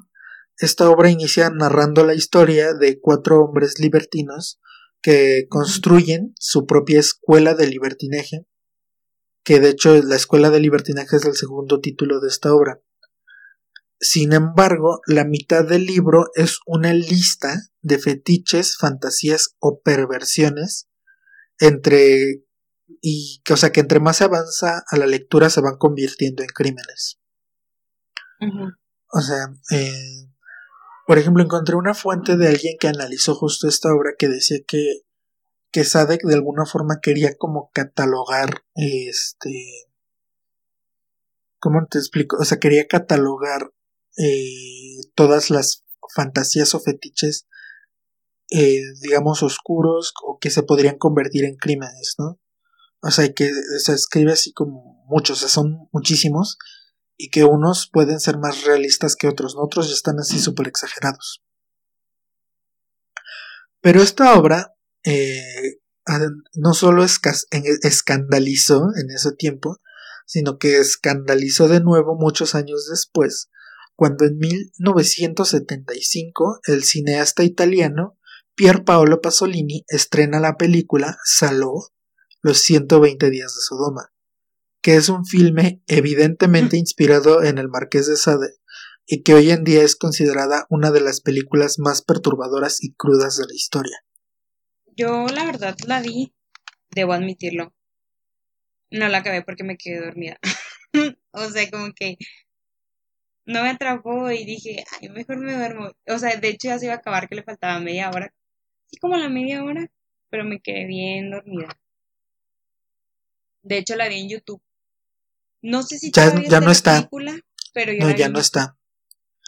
esta 0.59 0.89
obra 0.89 1.11
inicia 1.11 1.51
narrando 1.51 2.05
la 2.05 2.15
historia 2.15 2.75
de 2.75 3.01
cuatro 3.01 3.43
hombres 3.43 3.79
libertinos 3.81 4.61
que 5.03 5.47
construyen 5.49 6.35
su 6.39 6.67
propia 6.67 7.01
escuela 7.01 7.55
de 7.55 7.67
libertinaje, 7.67 8.47
que 9.45 9.61
de 9.61 9.71
hecho 9.71 9.95
la 10.03 10.17
escuela 10.17 10.51
de 10.51 10.61
libertinaje 10.61 11.17
es 11.17 11.25
el 11.25 11.35
segundo 11.35 11.81
título 11.81 12.21
de 12.21 12.29
esta 12.29 12.53
obra. 12.53 12.81
Sin 14.01 14.33
embargo, 14.33 15.01
la 15.07 15.25
mitad 15.25 15.65
del 15.65 15.87
libro 15.87 16.31
es 16.35 16.59
una 16.67 16.93
lista 16.93 17.55
de 17.81 17.99
fetiches, 17.99 18.77
fantasías 18.77 19.55
o 19.61 19.81
perversiones 19.81 20.89
entre 21.59 22.43
y 23.01 23.43
o 23.51 23.57
sea 23.57 23.71
que 23.71 23.81
entre 23.81 24.01
más 24.01 24.17
se 24.19 24.25
avanza 24.25 24.83
a 24.91 24.97
la 24.97 25.07
lectura 25.07 25.51
se 25.51 25.61
van 25.61 25.77
convirtiendo 25.77 26.43
en 26.43 26.49
crímenes. 26.49 27.21
O 29.13 29.21
sea, 29.21 29.47
eh, 29.71 30.29
por 31.07 31.19
ejemplo, 31.19 31.43
encontré 31.43 31.77
una 31.77 31.95
fuente 31.95 32.37
de 32.37 32.49
alguien 32.49 32.77
que 32.79 32.89
analizó 32.89 33.35
justo 33.35 33.69
esta 33.69 33.95
obra 33.95 34.13
que 34.19 34.29
decía 34.29 34.59
que, 34.67 35.03
que 35.75 35.83
Sadek 35.83 36.23
de 36.23 36.35
alguna 36.37 36.67
forma 36.67 37.01
quería 37.03 37.37
como 37.37 37.73
catalogar 37.75 38.63
este 38.77 39.89
¿cómo 41.59 41.85
te 41.91 41.99
explico? 41.99 42.37
O 42.39 42.45
sea, 42.45 42.61
quería 42.61 42.87
catalogar 42.87 43.73
eh, 44.17 45.01
todas 45.17 45.51
las 45.51 45.83
fantasías 46.15 46.77
o 46.77 46.81
fetiches, 46.81 47.49
eh, 48.51 48.83
digamos, 49.01 49.43
oscuros 49.43 50.15
o 50.23 50.39
que 50.39 50.51
se 50.51 50.63
podrían 50.63 50.97
convertir 50.97 51.45
en 51.45 51.57
crímenes, 51.57 52.15
¿no? 52.19 52.39
O 53.03 53.11
sea, 53.11 53.35
que 53.35 53.51
se 53.79 53.95
escribe 53.95 54.31
así 54.31 54.53
como 54.53 55.05
muchos, 55.09 55.39
o 55.39 55.41
sea, 55.41 55.49
son 55.49 55.89
muchísimos, 55.91 56.57
y 57.17 57.31
que 57.31 57.43
unos 57.43 57.91
pueden 57.93 58.21
ser 58.21 58.39
más 58.39 58.63
realistas 58.63 59.17
que 59.17 59.27
otros, 59.27 59.57
¿no? 59.57 59.63
otros 59.65 59.89
ya 59.89 59.95
están 59.95 60.21
así 60.21 60.39
súper 60.39 60.69
exagerados. 60.69 61.43
Pero 63.81 64.03
esta 64.03 64.39
obra 64.39 64.75
eh, 65.05 65.79
no 66.55 66.75
solo 66.75 67.05
escandalizó 67.05 68.91
en 68.97 69.11
ese 69.11 69.33
tiempo, 69.33 69.81
sino 70.27 70.59
que 70.59 70.79
escandalizó 70.79 71.69
de 71.69 71.81
nuevo 71.81 72.17
muchos 72.17 72.55
años 72.55 72.87
después, 72.91 73.51
cuando 73.97 74.25
en 74.25 74.39
1975 74.39 76.61
el 76.67 76.85
cineasta 76.85 77.45
italiano 77.45 78.19
Pier 78.55 78.85
Paolo 78.85 79.21
Pasolini 79.21 79.85
estrena 79.89 80.41
la 80.41 80.57
película 80.57 81.19
Saló, 81.25 81.91
los 82.41 82.59
120 82.59 83.31
días 83.31 83.55
de 83.55 83.61
Sodoma, 83.61 84.13
que 84.81 84.97
es 84.97 85.09
un 85.09 85.25
filme 85.25 85.83
evidentemente 85.87 86.77
inspirado 86.77 87.43
en 87.43 87.59
el 87.59 87.69
Marqués 87.69 88.07
de 88.07 88.17
Sade 88.17 88.59
y 89.07 89.23
que 89.23 89.35
hoy 89.35 89.51
en 89.51 89.65
día 89.65 89.83
es 89.83 89.97
considerada 89.97 90.67
una 90.71 90.91
de 90.91 91.01
las 91.01 91.21
películas 91.21 91.79
más 91.79 92.03
perturbadoras 92.03 92.83
y 92.83 92.95
crudas 92.95 93.37
de 93.37 93.47
la 93.47 93.55
historia. 93.55 94.05
Yo 94.97 95.27
la 95.27 95.45
verdad 95.45 95.77
la 95.87 96.01
vi, 96.01 96.33
debo 96.91 97.13
admitirlo. 97.13 97.75
No 98.91 99.09
la 99.09 99.19
acabé 99.19 99.43
porque 99.43 99.65
me 99.65 99.77
quedé 99.77 100.05
dormida. 100.05 100.39
o 101.33 101.49
sea, 101.51 101.71
como 101.71 101.93
que 101.93 102.17
no 103.47 103.63
me 103.63 103.71
atrapó 103.71 104.31
y 104.31 104.45
dije, 104.45 104.85
ay, 104.93 105.09
mejor 105.09 105.39
me 105.39 105.55
duermo. 105.55 105.91
O 106.07 106.19
sea, 106.19 106.37
de 106.37 106.49
hecho 106.49 106.69
ya 106.69 106.79
se 106.79 106.87
iba 106.87 106.95
a 106.95 106.99
acabar 106.99 107.29
que 107.29 107.35
le 107.35 107.43
faltaba 107.43 107.81
media 107.81 108.11
hora. 108.11 108.33
Sí, 108.87 108.97
como 108.99 109.17
la 109.17 109.29
media 109.29 109.65
hora, 109.65 109.91
pero 110.31 110.45
me 110.45 110.61
quedé 110.61 110.87
bien 110.87 111.31
dormida. 111.31 111.69
De 113.63 113.79
hecho 113.79 113.97
la 113.97 114.09
vi 114.09 114.21
en 114.21 114.29
YouTube. 114.29 114.63
No 115.63 115.83
sé 115.83 115.99
si 115.99 116.13
ya, 116.13 116.33
ya 116.49 116.61
no 116.61 116.71
está. 116.71 116.97
Película, 116.97 117.41
pero 117.73 117.93
no, 117.95 118.15
ya 118.15 118.29
no 118.29 118.39
está. 118.39 118.79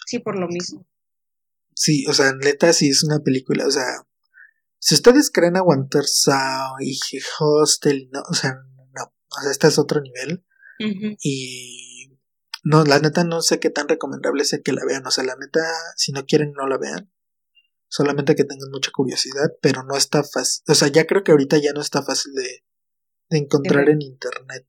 Sí, 0.07 0.19
por 0.19 0.39
lo 0.39 0.49
mismo. 0.49 0.87
Sí, 1.75 2.07
o 2.09 2.15
sea, 2.15 2.33
neta 2.33 2.73
sí 2.73 2.89
es 2.89 3.05
una 3.05 3.19
película, 3.19 3.67
o 3.67 3.71
sea, 3.71 3.85
si 4.79 4.95
ustedes 4.95 5.31
creen 5.31 5.57
aguantar 5.57 6.05
Sao 6.05 6.77
y 6.81 6.99
Hostel, 7.39 8.09
no, 8.13 8.23
o 8.29 8.35
sea, 8.35 8.55
no, 8.95 9.05
o 9.05 9.43
sea, 9.43 9.51
este 9.51 9.69
es 9.69 9.79
otro 9.79 10.01
nivel. 10.01 10.45
Y 11.23 12.19
no, 12.65 12.85
la 12.85 12.99
neta 12.99 13.25
no 13.25 13.41
sé 13.41 13.61
qué 13.61 13.71
tan 13.71 13.89
recomendable 13.89 14.45
sea 14.45 14.61
que 14.63 14.73
la 14.73 14.85
vean. 14.85 15.07
O 15.07 15.11
sea, 15.11 15.25
la 15.25 15.37
neta, 15.37 15.61
si 15.97 16.13
no 16.13 16.27
quieren, 16.27 16.53
no 16.53 16.67
la 16.67 16.79
vean. 16.79 17.13
Solamente 17.89 18.35
que 18.35 18.45
tengan 18.45 18.71
mucha 18.71 18.91
curiosidad, 18.91 19.53
pero 19.63 19.85
no 19.85 19.97
está 19.97 20.23
fácil. 20.23 20.65
O 20.69 20.75
sea, 20.75 20.89
ya 20.89 21.07
creo 21.07 21.23
que 21.23 21.33
ahorita 21.33 21.59
ya 21.59 21.73
no 21.73 21.81
está 21.81 22.03
fácil 22.03 22.35
de, 22.35 22.65
de 23.31 23.39
encontrar 23.39 23.89
en 23.89 24.03
internet. 24.03 24.67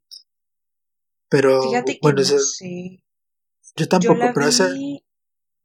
Pero 1.29 1.61
bueno, 2.01 2.21
yo 3.75 3.87
tampoco, 3.87 4.19
pero 4.33 4.49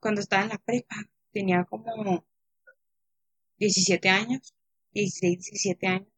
cuando 0.00 0.20
estaba 0.20 0.42
en 0.42 0.48
la 0.48 0.59
prepa, 0.59 0.96
tenía 1.33 1.64
como 1.64 2.26
17 3.62 4.09
años, 4.09 4.55
16, 4.92 5.38
17 5.38 5.87
años. 5.87 6.09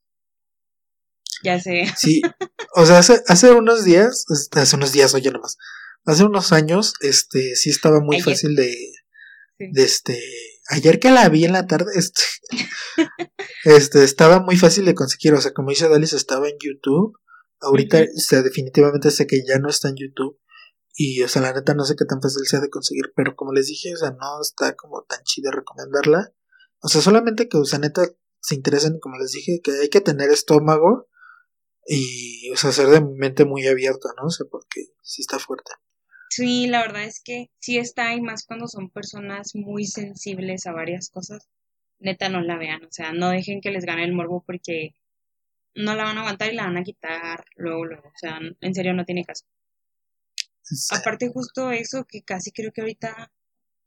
Ya 1.42 1.60
sé. 1.60 1.86
Sí, 1.96 2.22
o 2.74 2.86
sea, 2.86 2.98
hace, 2.98 3.22
hace 3.26 3.50
unos 3.52 3.84
días, 3.84 4.24
hace 4.52 4.76
unos 4.76 4.92
días, 4.92 5.14
oye 5.14 5.30
nomás, 5.30 5.58
hace 6.06 6.24
unos 6.24 6.52
años, 6.52 6.94
este, 7.00 7.54
sí 7.54 7.70
estaba 7.70 8.00
muy 8.00 8.20
fácil 8.20 8.56
de, 8.56 8.74
de 9.58 9.82
este, 9.82 10.18
ayer 10.70 10.98
que 10.98 11.10
la 11.10 11.28
vi 11.28 11.44
en 11.44 11.52
la 11.52 11.66
tarde, 11.66 11.92
este, 11.96 12.22
este, 13.64 14.04
estaba 14.04 14.40
muy 14.40 14.56
fácil 14.56 14.86
de 14.86 14.94
conseguir, 14.94 15.34
o 15.34 15.40
sea, 15.40 15.52
como 15.52 15.70
dice 15.70 15.88
Dalis, 15.88 16.14
estaba 16.14 16.48
en 16.48 16.56
YouTube, 16.58 17.18
ahorita, 17.60 18.00
o 18.00 18.20
sea, 18.20 18.42
definitivamente 18.42 19.10
sé 19.10 19.26
que 19.26 19.42
ya 19.46 19.58
no 19.58 19.68
está 19.68 19.88
en 19.88 19.96
YouTube, 19.96 20.40
y, 20.96 21.22
o 21.22 21.28
sea, 21.28 21.42
la 21.42 21.52
neta 21.52 21.74
no 21.74 21.84
sé 21.84 21.94
qué 21.98 22.06
tan 22.06 22.22
fácil 22.22 22.46
sea 22.46 22.60
de 22.60 22.70
conseguir, 22.70 23.12
pero 23.14 23.36
como 23.36 23.52
les 23.52 23.66
dije, 23.66 23.92
o 23.92 23.98
sea, 23.98 24.12
no 24.12 24.40
está 24.40 24.74
como 24.76 25.02
tan 25.02 25.20
chido 25.24 25.50
recomendarla, 25.50 26.32
o 26.84 26.88
sea, 26.88 27.00
solamente 27.00 27.48
que, 27.48 27.56
o 27.56 27.64
sea, 27.64 27.78
neta, 27.78 28.02
se 28.40 28.54
interesen, 28.54 29.00
como 29.00 29.16
les 29.16 29.32
dije, 29.32 29.62
que 29.64 29.72
hay 29.80 29.88
que 29.88 30.02
tener 30.02 30.28
estómago, 30.28 31.08
y, 31.86 32.50
o 32.50 32.56
sea, 32.56 32.72
ser 32.72 32.88
de 32.88 33.00
mente 33.00 33.46
muy 33.46 33.66
abierta, 33.66 34.10
¿no? 34.18 34.26
O 34.26 34.30
sea, 34.30 34.46
porque 34.50 34.82
sí 35.00 35.22
está 35.22 35.38
fuerte. 35.38 35.72
Sí, 36.28 36.66
la 36.66 36.82
verdad 36.82 37.04
es 37.04 37.22
que 37.24 37.50
sí 37.58 37.78
está, 37.78 38.14
y 38.14 38.20
más 38.20 38.44
cuando 38.44 38.68
son 38.68 38.90
personas 38.90 39.52
muy 39.54 39.86
sensibles 39.86 40.66
a 40.66 40.72
varias 40.72 41.08
cosas, 41.08 41.48
neta 42.00 42.28
no 42.28 42.42
la 42.42 42.58
vean, 42.58 42.84
o 42.84 42.92
sea, 42.92 43.12
no 43.12 43.30
dejen 43.30 43.62
que 43.62 43.70
les 43.70 43.86
gane 43.86 44.04
el 44.04 44.12
morbo 44.12 44.44
porque 44.46 44.94
no 45.74 45.94
la 45.94 46.04
van 46.04 46.18
a 46.18 46.20
aguantar 46.20 46.52
y 46.52 46.56
la 46.56 46.66
van 46.66 46.76
a 46.76 46.82
quitar 46.82 47.46
luego, 47.56 47.86
luego, 47.86 48.08
o 48.08 48.18
sea, 48.18 48.40
en 48.60 48.74
serio 48.74 48.92
no 48.92 49.06
tiene 49.06 49.24
caso. 49.24 49.46
Aparte 50.90 51.30
justo 51.30 51.70
eso 51.70 52.04
que 52.04 52.22
casi 52.22 52.52
creo 52.52 52.72
que 52.72 52.82
ahorita 52.82 53.32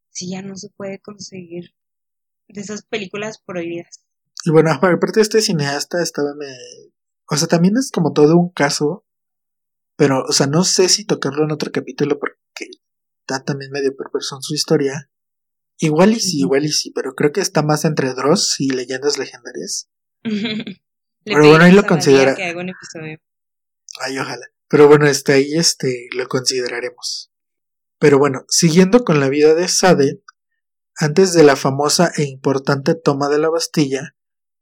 sí 0.10 0.32
ya 0.32 0.42
no 0.42 0.56
se 0.56 0.70
puede 0.70 1.00
conseguir 1.00 1.76
de 2.48 2.62
esas 2.62 2.84
películas 2.84 3.42
prohibidas. 3.46 4.04
Y 4.46 4.52
bueno, 4.52 4.72
aparte 4.72 5.22
este 5.22 5.42
cineasta 5.42 6.02
estaba 6.02 6.34
me... 6.38 6.48
O 7.30 7.36
sea, 7.36 7.48
también 7.48 7.76
es 7.78 7.92
como 7.92 8.14
todo 8.14 8.38
un 8.38 8.52
caso 8.52 9.08
pero, 9.98 10.24
o 10.24 10.32
sea, 10.32 10.46
no 10.46 10.64
sé 10.64 10.88
si 10.90 11.06
tocarlo 11.06 11.44
en 11.44 11.52
otro 11.52 11.72
capítulo 11.72 12.20
porque 12.20 12.70
está 13.22 13.44
también 13.44 13.72
medio 13.72 13.96
perverso 13.98 14.36
en 14.36 14.44
su 14.44 14.54
historia. 14.54 15.10
Igual 15.80 16.12
y 16.12 16.20
sí, 16.20 16.40
igual 16.40 16.66
y 16.66 16.72
sí, 16.72 16.92
pero 16.92 17.14
creo 17.16 17.32
que 17.32 17.42
está 17.42 17.64
más 17.64 17.84
entre 17.84 18.14
Dross 18.14 18.58
y 18.60 18.70
leyendas 18.70 19.18
legendarias. 19.18 19.90
pero 21.26 21.50
bueno, 21.50 21.64
ahí 21.64 21.72
lo 21.72 21.84
considera. 21.84 22.36
Ay, 24.00 24.20
ojalá. 24.20 24.46
Pero 24.70 24.88
bueno, 24.88 25.08
este 25.08 25.34
ahí 25.34 25.56
este 25.56 26.10
lo 26.16 26.28
consideraremos. 26.28 27.32
Pero 27.98 28.20
bueno, 28.20 28.46
siguiendo 28.50 29.04
con 29.04 29.20
la 29.20 29.30
vida 29.30 29.56
de 29.56 29.68
Sade, 29.68 30.22
antes 30.98 31.34
de 31.34 31.44
la 31.44 31.56
famosa 31.56 32.12
e 32.18 32.24
importante 32.24 32.96
toma 32.96 33.30
de 33.30 33.38
la 33.38 33.50
Bastilla, 33.50 34.16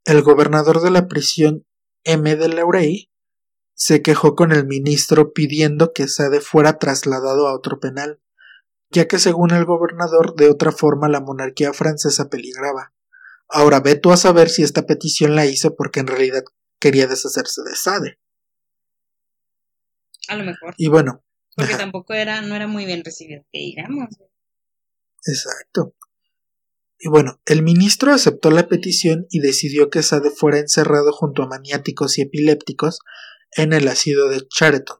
el 0.03 0.21
gobernador 0.21 0.81
de 0.81 0.91
la 0.91 1.07
prisión 1.07 1.65
M. 2.03 2.35
de 2.35 2.49
Laurey 2.49 3.09
se 3.73 4.01
quejó 4.01 4.35
con 4.35 4.51
el 4.51 4.65
ministro 4.65 5.33
pidiendo 5.33 5.93
que 5.93 6.07
Sade 6.07 6.41
fuera 6.41 6.77
trasladado 6.77 7.47
a 7.47 7.55
otro 7.55 7.79
penal, 7.79 8.21
ya 8.89 9.07
que 9.07 9.17
según 9.17 9.51
el 9.51 9.65
gobernador 9.65 10.35
de 10.35 10.49
otra 10.49 10.71
forma 10.71 11.09
la 11.09 11.21
monarquía 11.21 11.73
francesa 11.73 12.29
peligraba. 12.29 12.93
Ahora 13.47 13.79
ve 13.79 13.95
tú 13.95 14.11
a 14.11 14.17
saber 14.17 14.49
si 14.49 14.63
esta 14.63 14.85
petición 14.85 15.35
la 15.35 15.45
hizo 15.45 15.75
porque 15.75 15.99
en 15.99 16.07
realidad 16.07 16.43
quería 16.79 17.07
deshacerse 17.07 17.61
de 17.63 17.75
Sade. 17.75 18.19
A 20.27 20.35
lo 20.35 20.43
mejor. 20.43 20.73
Y 20.77 20.87
bueno. 20.87 21.23
Porque 21.55 21.75
tampoco 21.75 22.13
era, 22.13 22.41
no 22.41 22.55
era 22.55 22.67
muy 22.67 22.85
bien 22.85 23.03
recibido, 23.03 23.43
que 23.51 23.59
digamos. 23.59 24.09
Exacto. 25.25 25.95
Y 26.97 27.09
bueno, 27.09 27.41
el 27.45 27.61
ministro 27.61 28.13
aceptó 28.13 28.51
la 28.51 28.67
petición 28.67 29.27
y 29.29 29.39
decidió 29.39 29.89
que 29.89 30.01
Sade 30.01 30.29
fuera 30.29 30.59
encerrado 30.59 31.11
junto 31.11 31.43
a 31.43 31.47
maniáticos 31.47 32.17
y 32.17 32.21
epilépticos 32.21 32.99
en 33.51 33.73
el 33.73 33.87
asilo 33.87 34.29
de 34.29 34.47
Chareton. 34.47 34.97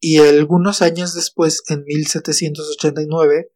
Y 0.00 0.18
algunos 0.18 0.82
años 0.82 1.14
después, 1.14 1.62
en 1.68 1.84
1789, 1.84 3.52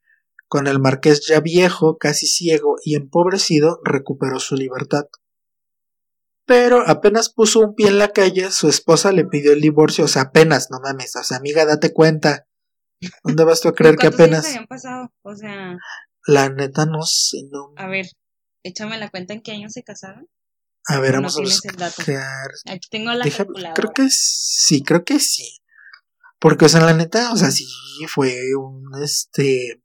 con 0.46 0.66
el 0.66 0.78
marqués 0.78 1.26
ya 1.26 1.40
viejo, 1.40 1.98
casi 1.98 2.26
ciego 2.26 2.76
y 2.82 2.94
empobrecido, 2.94 3.80
recuperó 3.84 4.38
su 4.40 4.56
libertad. 4.56 5.08
Pero 6.46 6.82
apenas 6.86 7.28
puso 7.28 7.60
un 7.60 7.74
pie 7.74 7.88
en 7.88 7.98
la 7.98 8.08
calle, 8.08 8.50
su 8.50 8.68
esposa 8.68 9.12
le 9.12 9.26
pidió 9.26 9.52
el 9.52 9.60
divorcio, 9.60 10.04
o 10.04 10.08
sea, 10.08 10.22
apenas, 10.22 10.70
no 10.70 10.80
mames, 10.80 11.14
o 11.16 11.22
sea, 11.22 11.36
amiga, 11.36 11.66
date 11.66 11.92
cuenta. 11.92 12.46
¿Dónde 13.22 13.44
vas 13.44 13.60
tú 13.60 13.68
a 13.68 13.74
creer 13.74 13.96
que 13.96 14.06
apenas? 14.06 14.46
Años 14.46 14.56
habían 14.56 14.66
pasado? 14.66 15.12
O 15.22 15.36
sea, 15.36 15.76
la 16.28 16.48
neta 16.50 16.84
no 16.86 17.02
sé, 17.02 17.38
no. 17.50 17.72
a 17.76 17.86
ver, 17.88 18.06
échame 18.62 18.98
la 18.98 19.08
cuenta 19.10 19.32
en 19.34 19.40
qué 19.42 19.52
año 19.52 19.68
se 19.70 19.82
casaron. 19.82 20.28
A 20.86 21.00
ver, 21.00 21.14
no 21.14 21.22
vamos 21.22 21.36
a 21.36 21.40
buscar. 21.40 21.74
Aquí 22.66 22.88
tengo 22.90 23.12
la 23.12 23.24
Deja- 23.24 23.38
calculadora. 23.44 23.74
creo 23.74 23.92
que 23.92 24.08
sí, 24.10 24.82
creo 24.82 25.04
que 25.04 25.18
sí. 25.18 25.58
Porque, 26.38 26.66
o 26.66 26.68
sea, 26.68 26.80
la 26.82 26.92
neta, 26.94 27.32
o 27.32 27.36
sea, 27.36 27.50
sí 27.50 27.66
fue 28.08 28.54
un, 28.56 28.90
este, 29.02 29.82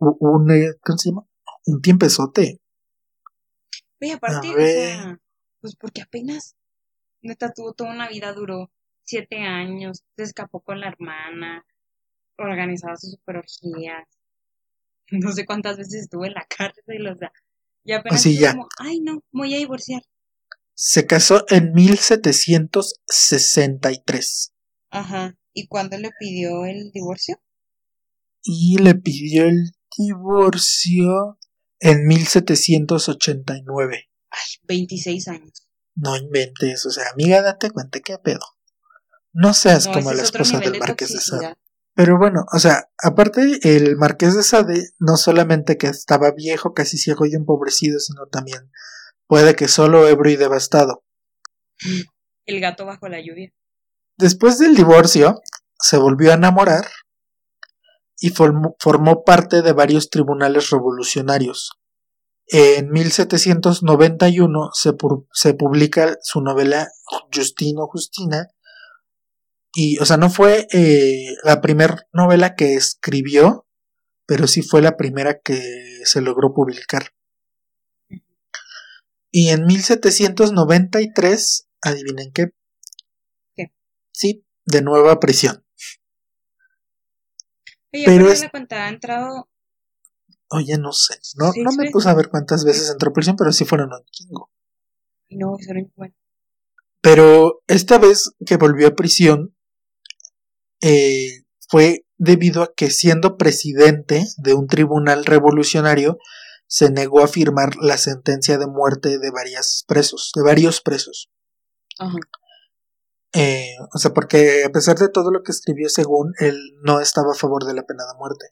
un, 0.00 0.50
eh, 0.50 0.72
¿cómo 0.82 0.98
se 0.98 1.10
llama? 1.10 1.22
Un 1.66 1.80
tiempezote. 1.80 2.60
Oye, 4.00 4.12
aparte, 4.14 4.48
A 4.48 4.52
o 4.52 4.56
sea, 4.56 5.20
pues 5.60 5.76
porque 5.76 6.02
apenas, 6.02 6.56
neta, 7.22 7.52
tuvo 7.52 7.72
toda 7.74 7.92
una 7.92 8.08
vida, 8.08 8.32
duró 8.32 8.70
siete 9.04 9.38
años, 9.38 10.02
se 10.16 10.22
escapó 10.24 10.60
con 10.60 10.80
la 10.80 10.88
hermana, 10.88 11.64
organizaba 12.36 12.96
sus 12.96 13.12
superorgías, 13.12 14.06
no 15.10 15.32
sé 15.32 15.44
cuántas 15.46 15.76
veces 15.76 16.02
estuvo 16.04 16.24
en 16.26 16.34
la 16.34 16.46
cárcel, 16.48 17.06
o 17.06 17.16
sea, 17.16 17.32
y 17.84 17.92
apenas 17.92 18.24
como, 18.52 18.68
ay 18.78 19.00
no, 19.00 19.22
voy 19.32 19.54
a 19.54 19.58
divorciar. 19.58 20.02
Se 20.74 21.06
casó 21.06 21.44
en 21.48 21.72
1763 21.72 24.52
Ajá, 24.90 25.36
¿y 25.52 25.66
cuándo 25.66 25.98
le 25.98 26.10
pidió 26.18 26.64
el 26.66 26.90
divorcio? 26.92 27.40
y 28.42 28.78
le 28.78 28.94
pidió 28.94 29.44
el 29.44 29.72
divorcio 29.96 31.38
en 31.80 32.06
1789. 32.06 34.08
Ay, 34.30 34.40
26 34.62 35.28
años. 35.28 35.68
No 35.94 36.16
inventes, 36.16 36.84
o 36.86 36.90
sea, 36.90 37.04
amiga, 37.12 37.42
date 37.42 37.70
cuenta 37.70 38.00
que 38.00 38.16
pedo. 38.18 38.40
No 39.32 39.52
seas 39.52 39.86
No, 39.86 39.92
como 39.92 40.12
la 40.12 40.22
esposa 40.22 40.58
del 40.60 40.72
de 40.72 40.78
marqués 40.78 41.12
de 41.12 41.20
Sade. 41.20 41.56
Pero 41.98 42.16
bueno, 42.16 42.44
o 42.54 42.60
sea, 42.60 42.90
aparte 43.02 43.58
el 43.64 43.96
marqués 43.96 44.36
de 44.36 44.44
Sade 44.44 44.90
no 45.00 45.16
solamente 45.16 45.76
que 45.78 45.88
estaba 45.88 46.30
viejo, 46.30 46.72
casi 46.72 46.96
ciego 46.96 47.26
y 47.26 47.34
empobrecido, 47.34 47.98
sino 47.98 48.26
también 48.26 48.70
puede 49.26 49.56
que 49.56 49.66
solo 49.66 50.06
ebrio 50.06 50.34
y 50.34 50.36
devastado. 50.36 51.02
El 52.46 52.60
gato 52.60 52.86
bajo 52.86 53.08
la 53.08 53.20
lluvia. 53.20 53.52
Después 54.16 54.60
del 54.60 54.76
divorcio, 54.76 55.42
se 55.80 55.96
volvió 55.96 56.30
a 56.30 56.34
enamorar 56.34 56.86
y 58.20 58.28
formó, 58.28 58.76
formó 58.78 59.24
parte 59.24 59.62
de 59.62 59.72
varios 59.72 60.08
tribunales 60.08 60.70
revolucionarios. 60.70 61.72
En 62.46 62.90
1791 62.92 64.70
se, 64.72 64.90
pu- 64.92 65.26
se 65.32 65.54
publica 65.54 66.16
su 66.22 66.42
novela 66.42 66.86
Justino 67.34 67.88
Justina, 67.88 68.46
y, 69.80 69.96
o 70.00 70.04
sea, 70.04 70.16
no 70.16 70.28
fue 70.28 70.66
eh, 70.72 71.36
la 71.44 71.60
primera 71.60 72.04
novela 72.12 72.56
que 72.56 72.74
escribió, 72.74 73.64
pero 74.26 74.48
sí 74.48 74.62
fue 74.62 74.82
la 74.82 74.96
primera 74.96 75.38
que 75.38 76.00
se 76.04 76.20
logró 76.20 76.52
publicar. 76.52 77.12
Y 79.30 79.50
en 79.50 79.66
1793, 79.66 81.68
adivinen 81.82 82.32
qué. 82.32 82.46
¿Qué? 83.54 83.72
Sí, 84.12 84.44
de 84.66 84.82
nuevo 84.82 85.10
a 85.10 85.20
prisión. 85.20 85.64
Oye, 87.92 88.02
Pero 88.04 88.32
es- 88.32 88.42
ha 88.70 88.88
entrado, 88.88 89.48
Oye, 90.50 90.76
no 90.76 90.90
sé. 90.90 91.20
No, 91.36 91.52
no 91.62 91.70
me 91.76 91.88
puse 91.92 92.08
a 92.08 92.14
ver 92.14 92.30
cuántas 92.30 92.64
veces 92.64 92.90
entró 92.90 93.10
a 93.10 93.12
prisión, 93.12 93.36
pero 93.36 93.52
sí 93.52 93.64
fueron 93.64 93.92
un 93.92 94.04
chingo. 94.10 94.50
no, 95.30 95.56
bueno. 95.94 96.14
Pero 97.00 97.62
esta 97.68 97.98
vez 97.98 98.32
que 98.44 98.56
volvió 98.56 98.88
a 98.88 98.96
prisión 98.96 99.54
eh, 100.80 101.44
fue 101.68 102.04
debido 102.16 102.62
a 102.62 102.72
que 102.74 102.90
siendo 102.90 103.36
presidente 103.36 104.26
de 104.36 104.54
un 104.54 104.66
tribunal 104.66 105.24
revolucionario 105.24 106.18
se 106.66 106.90
negó 106.90 107.22
a 107.22 107.28
firmar 107.28 107.76
la 107.76 107.96
sentencia 107.96 108.58
de 108.58 108.66
muerte 108.66 109.18
de 109.18 109.30
varios 109.30 109.84
presos, 109.86 110.32
de 110.34 110.42
varios 110.42 110.80
presos. 110.80 111.30
Ajá. 111.98 112.18
Eh, 113.32 113.74
o 113.94 113.98
sea, 113.98 114.12
porque 114.12 114.64
a 114.64 114.70
pesar 114.70 114.96
de 114.98 115.08
todo 115.08 115.30
lo 115.30 115.42
que 115.42 115.52
escribió 115.52 115.88
según 115.88 116.32
él 116.38 116.56
no 116.82 117.00
estaba 117.00 117.32
a 117.32 117.36
favor 117.36 117.64
de 117.64 117.74
la 117.74 117.84
pena 117.84 118.04
de 118.06 118.18
muerte. 118.18 118.46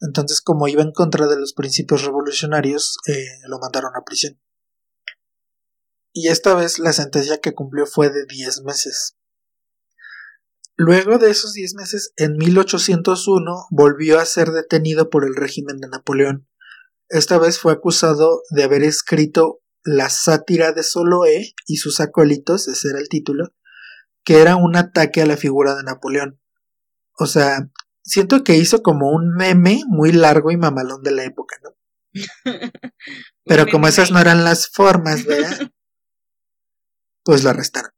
Entonces, 0.00 0.40
como 0.40 0.68
iba 0.68 0.82
en 0.82 0.92
contra 0.92 1.26
de 1.26 1.38
los 1.38 1.54
principios 1.54 2.02
revolucionarios, 2.04 2.98
eh, 3.06 3.26
lo 3.46 3.58
mandaron 3.58 3.92
a 3.96 4.04
prisión. 4.04 4.38
Y 6.12 6.28
esta 6.28 6.54
vez 6.54 6.78
la 6.78 6.92
sentencia 6.92 7.40
que 7.40 7.54
cumplió 7.54 7.86
fue 7.86 8.10
de 8.10 8.26
10 8.26 8.62
meses. 8.62 9.16
Luego 10.76 11.18
de 11.18 11.30
esos 11.30 11.52
10 11.52 11.74
meses, 11.74 12.12
en 12.16 12.36
1801 12.36 13.66
volvió 13.70 14.18
a 14.18 14.24
ser 14.24 14.50
detenido 14.50 15.08
por 15.08 15.24
el 15.24 15.36
régimen 15.36 15.78
de 15.78 15.88
Napoleón. 15.88 16.48
Esta 17.08 17.38
vez 17.38 17.60
fue 17.60 17.72
acusado 17.72 18.42
de 18.50 18.64
haber 18.64 18.82
escrito 18.82 19.60
La 19.84 20.08
sátira 20.08 20.72
de 20.72 20.82
Soloé 20.82 21.54
y 21.66 21.76
sus 21.76 22.00
acólitos, 22.00 22.66
ese 22.66 22.88
era 22.88 22.98
el 22.98 23.08
título, 23.08 23.54
que 24.24 24.40
era 24.40 24.56
un 24.56 24.74
ataque 24.74 25.22
a 25.22 25.26
la 25.26 25.36
figura 25.36 25.76
de 25.76 25.84
Napoleón. 25.84 26.40
O 27.18 27.26
sea, 27.26 27.70
siento 28.02 28.42
que 28.42 28.56
hizo 28.56 28.82
como 28.82 29.10
un 29.10 29.30
meme 29.36 29.82
muy 29.86 30.10
largo 30.10 30.50
y 30.50 30.56
mamalón 30.56 31.02
de 31.02 31.12
la 31.12 31.24
época, 31.24 31.56
¿no? 31.62 31.70
Pero 33.44 33.66
como 33.70 33.86
esas 33.86 34.10
no 34.10 34.18
eran 34.18 34.42
las 34.42 34.68
formas, 34.68 35.24
¿verdad? 35.24 35.70
pues 37.22 37.44
lo 37.44 37.50
arrestaron. 37.50 37.92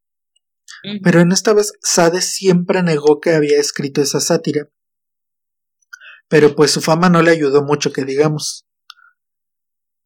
Pero 1.03 1.21
en 1.21 1.33
esta 1.33 1.53
vez 1.53 1.73
Sade 1.83 2.21
siempre 2.21 2.83
negó 2.83 3.21
que 3.21 3.35
había 3.35 3.59
escrito 3.59 4.03
esa 4.03 4.21
sátira. 4.21 4.69
Pero 6.29 6.55
pues 6.55 6.71
su 6.71 6.81
fama 6.81 7.09
no 7.09 7.23
le 7.23 7.31
ayudó 7.31 7.63
mucho, 7.63 7.93
que 7.93 8.05
digamos. 8.05 8.67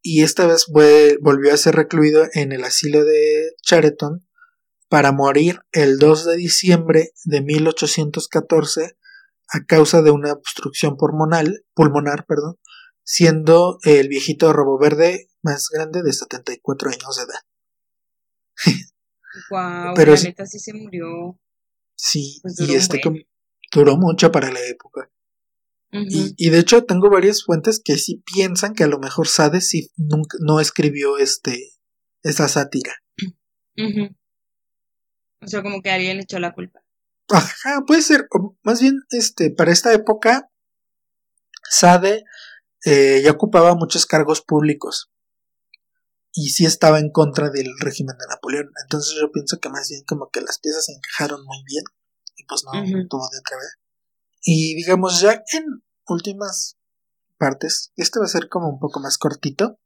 Y 0.02 0.22
esta 0.22 0.46
vez 0.46 0.66
volvió 0.68 1.52
a 1.52 1.58
ser 1.58 1.74
recluido 1.74 2.26
en 2.32 2.52
el 2.52 2.64
asilo 2.64 3.04
de 3.04 3.54
Chareton 3.62 4.26
para 4.88 5.12
morir 5.12 5.60
el 5.72 5.98
2 5.98 6.26
de 6.26 6.36
diciembre 6.36 7.12
de 7.24 7.42
1814 7.42 8.96
a 9.52 9.64
causa 9.66 10.00
de 10.02 10.10
una 10.10 10.32
obstrucción 10.32 10.96
pulmonar, 10.96 11.46
pulmonar, 11.74 12.24
perdón, 12.26 12.58
siendo 13.02 13.78
el 13.82 14.08
viejito 14.08 14.52
robo 14.52 14.78
verde 14.78 15.28
más 15.42 15.68
grande 15.70 16.02
de 16.02 16.12
74 16.12 16.90
años 16.90 17.16
de 17.16 17.22
edad. 17.22 18.90
Pero 19.96 20.14
la 20.14 20.22
neta 20.22 20.46
sí 20.46 20.58
se 20.58 20.72
murió. 20.72 21.38
Sí, 21.96 22.38
Pues 22.42 22.58
y 22.60 22.74
este 22.74 23.00
com- 23.00 23.16
duró 23.72 23.96
mucho 23.96 24.32
para 24.32 24.50
la 24.50 24.60
época. 24.66 25.10
Y, 25.92 26.34
y 26.36 26.50
de 26.50 26.58
hecho 26.60 26.84
tengo 26.84 27.10
varias 27.10 27.42
fuentes 27.44 27.80
que 27.84 27.96
sí 27.98 28.22
piensan 28.24 28.74
que 28.74 28.84
a 28.84 28.88
lo 28.88 29.00
mejor 29.00 29.26
Sade 29.26 29.60
sí 29.60 29.90
nunca, 29.96 30.38
no 30.40 30.60
escribió 30.60 31.18
este 31.18 31.72
esa 32.22 32.48
sátira. 32.48 32.94
O 35.42 35.46
sea, 35.46 35.62
como 35.62 35.82
que 35.82 35.90
alguien 35.90 36.16
le 36.16 36.22
echó 36.22 36.38
la 36.38 36.54
culpa. 36.54 36.80
Ajá, 37.28 37.82
puede 37.86 38.02
ser. 38.02 38.26
o 38.30 38.56
más 38.62 38.80
bien, 38.80 39.00
este, 39.10 39.50
para 39.50 39.72
esta 39.72 39.92
época, 39.92 40.50
Sade 41.68 42.24
eh, 42.84 43.20
ya 43.24 43.30
ocupaba 43.32 43.74
muchos 43.74 44.06
cargos 44.06 44.42
públicos. 44.42 45.10
Y 46.32 46.50
sí 46.50 46.64
estaba 46.64 47.00
en 47.00 47.10
contra 47.10 47.50
del 47.50 47.68
régimen 47.80 48.16
de 48.16 48.26
Napoleón. 48.28 48.70
Entonces 48.84 49.16
yo 49.20 49.32
pienso 49.32 49.58
que 49.58 49.68
más 49.68 49.88
bien 49.88 50.02
como 50.06 50.30
que 50.30 50.40
las 50.40 50.58
piezas 50.60 50.84
se 50.84 50.92
encajaron 50.92 51.44
muy 51.44 51.62
bien. 51.66 51.84
Y 52.36 52.44
pues 52.44 52.62
no 52.64 52.80
Ujú. 52.80 53.08
tuvo 53.08 53.28
de 53.30 53.38
otra 53.38 53.56
vez. 53.56 53.76
Y 54.42 54.74
digamos, 54.74 55.20
ya 55.20 55.42
en 55.52 55.64
últimas 56.06 56.76
partes, 57.38 57.92
este 57.96 58.18
va 58.20 58.26
a 58.26 58.28
ser 58.28 58.48
como 58.48 58.68
un 58.68 58.78
poco 58.78 59.00
más 59.00 59.18
cortito. 59.18 59.78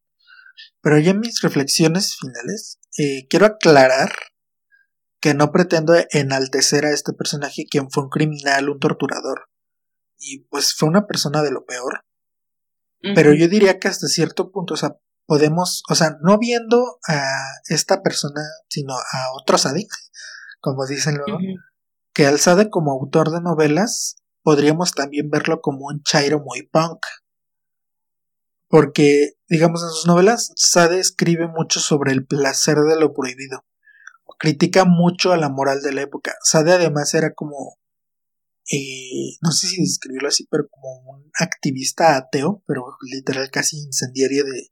Pero 0.82 0.98
ya 0.98 1.12
en 1.12 1.20
mis 1.20 1.40
reflexiones 1.40 2.16
finales, 2.16 2.78
eh, 2.98 3.26
quiero 3.28 3.46
aclarar 3.46 4.12
que 5.20 5.34
no 5.34 5.50
pretendo 5.50 5.94
enaltecer 6.10 6.84
a 6.84 6.92
este 6.92 7.12
personaje 7.14 7.66
quien 7.68 7.90
fue 7.90 8.04
un 8.04 8.10
criminal, 8.10 8.68
un 8.68 8.78
torturador. 8.78 9.48
Y 10.18 10.44
pues 10.44 10.74
fue 10.74 10.88
una 10.88 11.06
persona 11.06 11.42
de 11.42 11.50
lo 11.50 11.64
peor. 11.64 12.04
Pero 13.14 13.34
yo 13.34 13.48
diría 13.48 13.78
que 13.78 13.88
hasta 13.88 14.06
cierto 14.06 14.50
punto, 14.50 14.74
o 14.74 14.76
sea, 14.78 14.96
podemos, 15.26 15.82
o 15.88 15.94
sea, 15.94 16.16
no 16.22 16.38
viendo 16.38 16.98
a 17.08 17.22
esta 17.68 18.02
persona, 18.02 18.42
sino 18.68 18.94
a 18.94 19.32
otro 19.34 19.58
Sade, 19.58 19.86
como 20.60 20.86
dicen 20.86 21.16
luego, 21.16 21.38
que 22.12 22.26
al 22.26 22.38
Sade 22.38 22.70
como 22.70 22.92
autor 22.92 23.30
de 23.30 23.40
novelas, 23.40 24.16
podríamos 24.42 24.92
también 24.92 25.30
verlo 25.30 25.60
como 25.60 25.86
un 25.86 26.02
chairo 26.02 26.40
muy 26.40 26.66
punk. 26.66 26.98
Porque, 28.68 29.34
digamos, 29.48 29.82
en 29.82 29.90
sus 29.90 30.06
novelas, 30.06 30.52
Sade 30.56 30.98
escribe 30.98 31.48
mucho 31.48 31.80
sobre 31.80 32.12
el 32.12 32.26
placer 32.26 32.78
de 32.78 32.98
lo 32.98 33.14
prohibido. 33.14 33.64
Critica 34.38 34.84
mucho 34.84 35.32
a 35.32 35.36
la 35.36 35.48
moral 35.48 35.80
de 35.80 35.92
la 35.92 36.02
época. 36.02 36.34
Sade 36.42 36.72
además 36.72 37.14
era 37.14 37.32
como 37.34 37.78
eh, 38.72 39.36
no 39.42 39.52
sé 39.52 39.68
si 39.68 39.80
describirlo 39.80 40.28
así, 40.28 40.46
pero 40.50 40.66
como 40.68 40.98
un 41.10 41.30
activista 41.38 42.16
ateo, 42.16 42.62
pero 42.66 42.96
literal 43.02 43.50
casi 43.50 43.76
incendiario 43.78 44.44
de, 44.44 44.70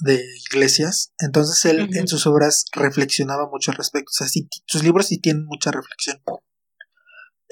de 0.00 0.24
iglesias. 0.50 1.12
Entonces 1.18 1.64
él 1.64 1.90
en 1.94 2.08
sus 2.08 2.26
obras 2.26 2.64
reflexionaba 2.72 3.48
mucho 3.48 3.70
al 3.70 3.76
respecto. 3.76 4.10
O 4.10 4.14
sea, 4.14 4.26
sus 4.66 4.82
libros 4.82 5.06
sí 5.06 5.18
tienen 5.18 5.44
mucha 5.44 5.70
reflexión. 5.70 6.20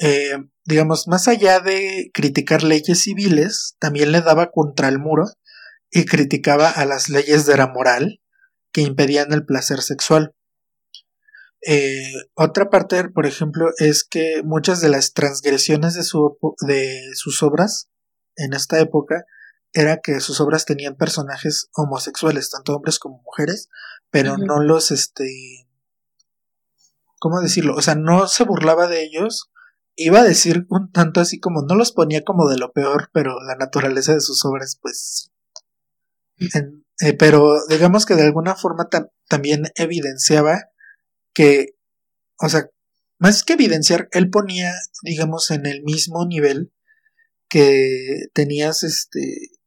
Eh, 0.00 0.36
digamos, 0.64 1.08
más 1.08 1.28
allá 1.28 1.60
de 1.60 2.10
criticar 2.14 2.62
leyes 2.62 3.00
civiles, 3.00 3.76
también 3.78 4.12
le 4.12 4.22
daba 4.22 4.50
contra 4.50 4.88
el 4.88 4.98
muro 4.98 5.24
y 5.90 6.04
criticaba 6.04 6.70
a 6.70 6.84
las 6.84 7.08
leyes 7.08 7.46
de 7.46 7.56
la 7.56 7.68
moral 7.68 8.20
que 8.72 8.82
impedían 8.82 9.32
el 9.32 9.44
placer 9.44 9.80
sexual. 9.80 10.34
Eh, 11.66 12.12
otra 12.34 12.70
parte, 12.70 13.08
por 13.08 13.26
ejemplo, 13.26 13.70
es 13.78 14.04
que 14.04 14.42
muchas 14.44 14.80
de 14.80 14.88
las 14.88 15.12
transgresiones 15.12 15.94
de, 15.94 16.04
su, 16.04 16.38
de 16.66 17.00
sus 17.14 17.42
obras 17.42 17.88
en 18.36 18.52
esta 18.52 18.78
época 18.78 19.24
era 19.72 20.00
que 20.02 20.20
sus 20.20 20.40
obras 20.40 20.64
tenían 20.64 20.96
personajes 20.96 21.68
homosexuales, 21.72 22.50
tanto 22.50 22.74
hombres 22.74 22.98
como 22.98 23.22
mujeres, 23.22 23.68
pero 24.10 24.38
no 24.38 24.62
los, 24.62 24.90
este, 24.90 25.68
¿cómo 27.18 27.40
decirlo? 27.40 27.74
O 27.76 27.82
sea, 27.82 27.94
no 27.94 28.26
se 28.28 28.44
burlaba 28.44 28.86
de 28.86 29.04
ellos, 29.04 29.50
iba 29.96 30.20
a 30.20 30.24
decir 30.24 30.66
un 30.70 30.90
tanto 30.90 31.20
así 31.20 31.40
como, 31.40 31.62
no 31.62 31.74
los 31.74 31.92
ponía 31.92 32.24
como 32.24 32.48
de 32.48 32.58
lo 32.58 32.72
peor, 32.72 33.10
pero 33.12 33.42
la 33.42 33.56
naturaleza 33.56 34.14
de 34.14 34.20
sus 34.20 34.44
obras, 34.44 34.78
pues, 34.80 35.30
eh, 37.00 37.14
pero 37.14 37.56
digamos 37.68 38.06
que 38.06 38.14
de 38.14 38.22
alguna 38.22 38.54
forma 38.54 38.88
también 39.28 39.64
evidenciaba 39.74 40.70
que, 41.34 41.76
o 42.40 42.48
sea, 42.48 42.70
más 43.18 43.42
que 43.42 43.54
evidenciar, 43.54 44.08
él 44.12 44.30
ponía, 44.30 44.72
digamos, 45.02 45.50
en 45.50 45.66
el 45.66 45.82
mismo 45.82 46.24
nivel 46.26 46.72
que 47.48 48.26
tenías 48.32 48.84
este 48.84 49.57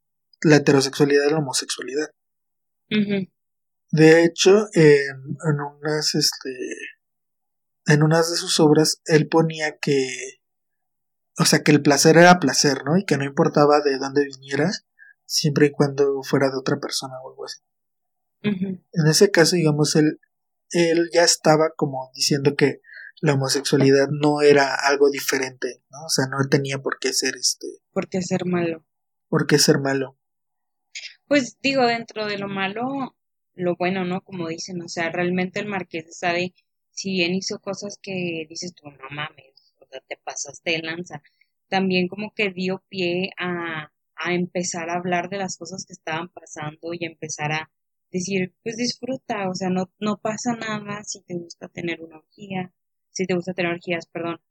la 0.44 0.58
heterosexualidad 0.58 1.28
y 1.28 1.32
la 1.32 1.40
homosexualidad. 1.40 2.12
De 3.92 4.24
hecho, 4.24 4.68
en, 4.74 5.38
en, 5.50 5.62
unas 5.62 6.16
este 6.16 6.50
en 7.88 8.04
unas 8.04 8.30
de 8.30 8.38
sus 8.38 8.60
obras 8.60 9.02
él 9.06 9.28
ponía 9.28 9.78
que 9.78 10.40
o 11.38 11.46
sea 11.46 11.64
que 11.64 11.72
el 11.72 11.82
placer 11.82 12.18
era 12.18 12.40
placer, 12.40 12.84
¿no? 12.86 12.98
Y 12.98 13.06
que 13.06 13.18
no 13.18 13.24
importaba 13.24 13.82
de 13.82 13.98
dónde 13.98 14.26
viniera, 14.26 14.70
siempre 15.26 15.68
y 15.68 15.72
cuando 15.72 16.22
fuera 16.24 16.50
de 16.50 16.58
otra 16.58 16.80
persona 16.80 17.16
o 17.24 17.30
algo 17.30 17.46
así. 17.46 17.60
En 18.44 19.08
ese 19.08 19.32
caso, 19.32 19.56
digamos, 19.56 19.96
él 19.96 20.20
él 20.72 21.10
ya 21.14 21.24
estaba 21.24 21.72
como 21.76 22.12
diciendo 22.14 22.56
que 22.56 22.82
la 23.22 23.34
homosexualidad 23.34 24.10
no 24.10 24.42
era 24.42 24.74
algo 24.74 25.10
diferente, 25.12 25.84
¿no? 25.92 26.06
O 26.06 26.10
sea, 26.10 26.26
no 26.28 26.38
tenía 26.50 26.80
por 26.80 26.98
qué 27.00 27.14
ser 27.14 27.36
este. 27.36 27.68
¿Por 27.92 28.10
qué 28.10 28.22
ser 28.22 28.46
malo? 28.46 28.84
¿Por 29.28 29.46
qué 29.48 29.60
ser 29.60 29.80
malo? 29.80 30.18
Pues 31.32 31.58
digo, 31.62 31.86
dentro 31.88 32.26
de 32.26 32.38
lo 32.38 32.50
malo, 32.50 33.16
lo 33.54 33.78
bueno, 33.78 34.04
¿no? 34.04 34.20
Como 34.20 34.50
dicen, 34.50 34.82
o 34.82 34.90
sea, 34.90 35.10
realmente 35.12 35.62
el 35.62 35.66
marqués 35.66 36.06
de 36.06 36.12
Sade, 36.12 36.54
si 36.92 37.12
bien 37.12 37.34
hizo 37.34 37.62
cosas 37.62 37.98
que 38.02 38.46
dices 38.50 38.76
tú, 38.76 38.90
no 38.90 39.10
mames, 39.12 39.74
o 39.80 39.86
sea, 39.86 40.02
te 40.02 40.18
pasaste 40.18 40.72
de 40.72 40.80
lanza, 40.80 41.24
también 41.70 42.10
como 42.10 42.34
que 42.34 42.50
dio 42.50 42.84
pie 42.90 43.32
a, 43.40 43.94
a 44.18 44.34
empezar 44.34 44.90
a 44.90 44.96
hablar 44.96 45.30
de 45.30 45.38
las 45.38 45.56
cosas 45.56 45.86
que 45.86 45.94
estaban 45.94 46.28
pasando 46.28 46.94
y 46.94 47.06
empezar 47.06 47.54
a 47.54 47.72
decir, 48.12 48.54
pues 48.62 48.76
disfruta, 48.76 49.50
o 49.50 49.56
sea, 49.56 49.70
no, 49.70 49.90
no 50.00 50.18
pasa 50.18 50.54
nada 50.58 51.02
si 51.06 51.22
te 51.22 51.36
gusta 51.36 51.70
tener 51.70 52.02
una 52.02 52.18
orgía, 52.18 52.74
si 53.12 53.26
te 53.26 53.36
gusta 53.36 53.54
tener 53.54 53.72
orgías, 53.72 54.06
perdón, 54.06 54.42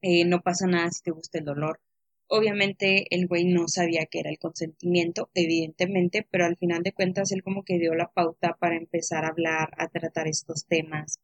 eh, 0.00 0.24
no 0.24 0.40
pasa 0.40 0.66
nada 0.66 0.90
si 0.90 1.02
te 1.02 1.10
gusta 1.10 1.40
el 1.40 1.44
dolor. 1.44 1.78
Obviamente 2.36 3.06
el 3.14 3.28
güey 3.28 3.44
no 3.44 3.68
sabía 3.68 4.06
que 4.06 4.18
era 4.18 4.28
el 4.28 4.40
consentimiento, 4.40 5.30
evidentemente, 5.34 6.26
pero 6.28 6.46
al 6.46 6.56
final 6.56 6.82
de 6.82 6.92
cuentas 6.92 7.30
él 7.30 7.44
como 7.44 7.62
que 7.62 7.78
dio 7.78 7.94
la 7.94 8.10
pauta 8.10 8.56
para 8.58 8.76
empezar 8.76 9.24
a 9.24 9.28
hablar, 9.28 9.72
a 9.78 9.86
tratar 9.86 10.26
estos 10.26 10.66
temas 10.66 11.20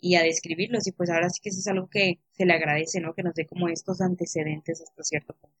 y 0.00 0.14
a 0.14 0.22
describirlos 0.22 0.86
y 0.86 0.92
pues 0.92 1.10
ahora 1.10 1.28
sí 1.28 1.42
que 1.42 1.50
eso 1.50 1.58
es 1.58 1.66
algo 1.66 1.88
que 1.90 2.20
se 2.32 2.46
le 2.46 2.54
agradece, 2.54 3.02
¿no? 3.02 3.12
Que 3.12 3.22
nos 3.22 3.34
dé 3.34 3.44
como 3.44 3.68
estos 3.68 4.00
antecedentes 4.00 4.80
hasta 4.80 5.02
cierto 5.02 5.34
punto. 5.34 5.58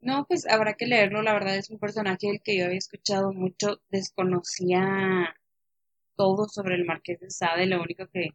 No, 0.00 0.26
pues 0.26 0.48
habrá 0.48 0.74
que 0.74 0.86
leerlo. 0.86 1.22
La 1.22 1.34
verdad 1.34 1.56
es 1.56 1.70
un 1.70 1.78
personaje 1.78 2.26
del 2.26 2.42
que 2.42 2.56
yo 2.58 2.64
había 2.64 2.78
escuchado 2.78 3.32
mucho. 3.32 3.82
Desconocía 3.90 5.36
todo 6.16 6.48
sobre 6.48 6.74
el 6.74 6.84
Marqués 6.84 7.20
de 7.20 7.30
Sade. 7.30 7.66
Lo 7.66 7.80
único 7.80 8.08
que 8.08 8.30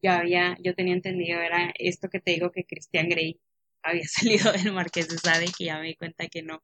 yo 0.00 0.12
había, 0.12 0.56
yo 0.62 0.76
tenía 0.76 0.94
entendido 0.94 1.40
era 1.40 1.72
esto 1.76 2.08
que 2.08 2.20
te 2.20 2.30
digo 2.30 2.52
que 2.52 2.64
Christian 2.64 3.08
Grey 3.08 3.40
había 3.82 4.04
salido 4.08 4.52
del 4.52 4.72
Marqués 4.72 5.08
de 5.08 5.18
Sade, 5.18 5.46
que 5.56 5.66
ya 5.66 5.78
me 5.78 5.88
di 5.88 5.96
cuenta 5.96 6.28
que 6.28 6.42
no. 6.42 6.62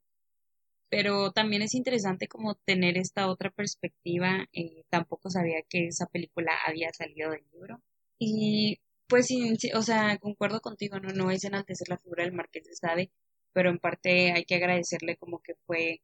Pero 0.91 1.33
también 1.33 1.63
es 1.63 1.75
interesante 1.75 2.29
como 2.29 2.55
tener 2.57 2.97
esta 2.99 3.29
otra 3.29 3.51
perspectiva. 3.51 4.47
Eh, 4.53 4.85
tampoco 4.91 5.31
sabía 5.31 5.63
que 5.69 5.89
esa 5.89 6.07
película 6.07 6.53
había 6.67 6.93
salido 6.93 7.31
del 7.31 7.45
libro. 7.53 7.83
Y 8.19 8.81
pues 9.09 9.29
o 9.75 9.83
sea, 9.83 10.19
concuerdo 10.19 10.61
contigo, 10.61 11.01
no, 11.01 11.11
no 11.11 11.31
es 11.31 11.45
enaltecer 11.45 11.89
la 11.89 11.99
figura 11.99 12.25
del 12.25 12.33
Marqués 12.35 12.65
de 12.65 12.75
Sade, 12.75 13.11
pero 13.53 13.71
en 13.71 13.79
parte 13.79 14.33
hay 14.33 14.45
que 14.45 14.57
agradecerle 14.57 15.17
como 15.17 15.41
que 15.41 15.55
fue 15.67 16.03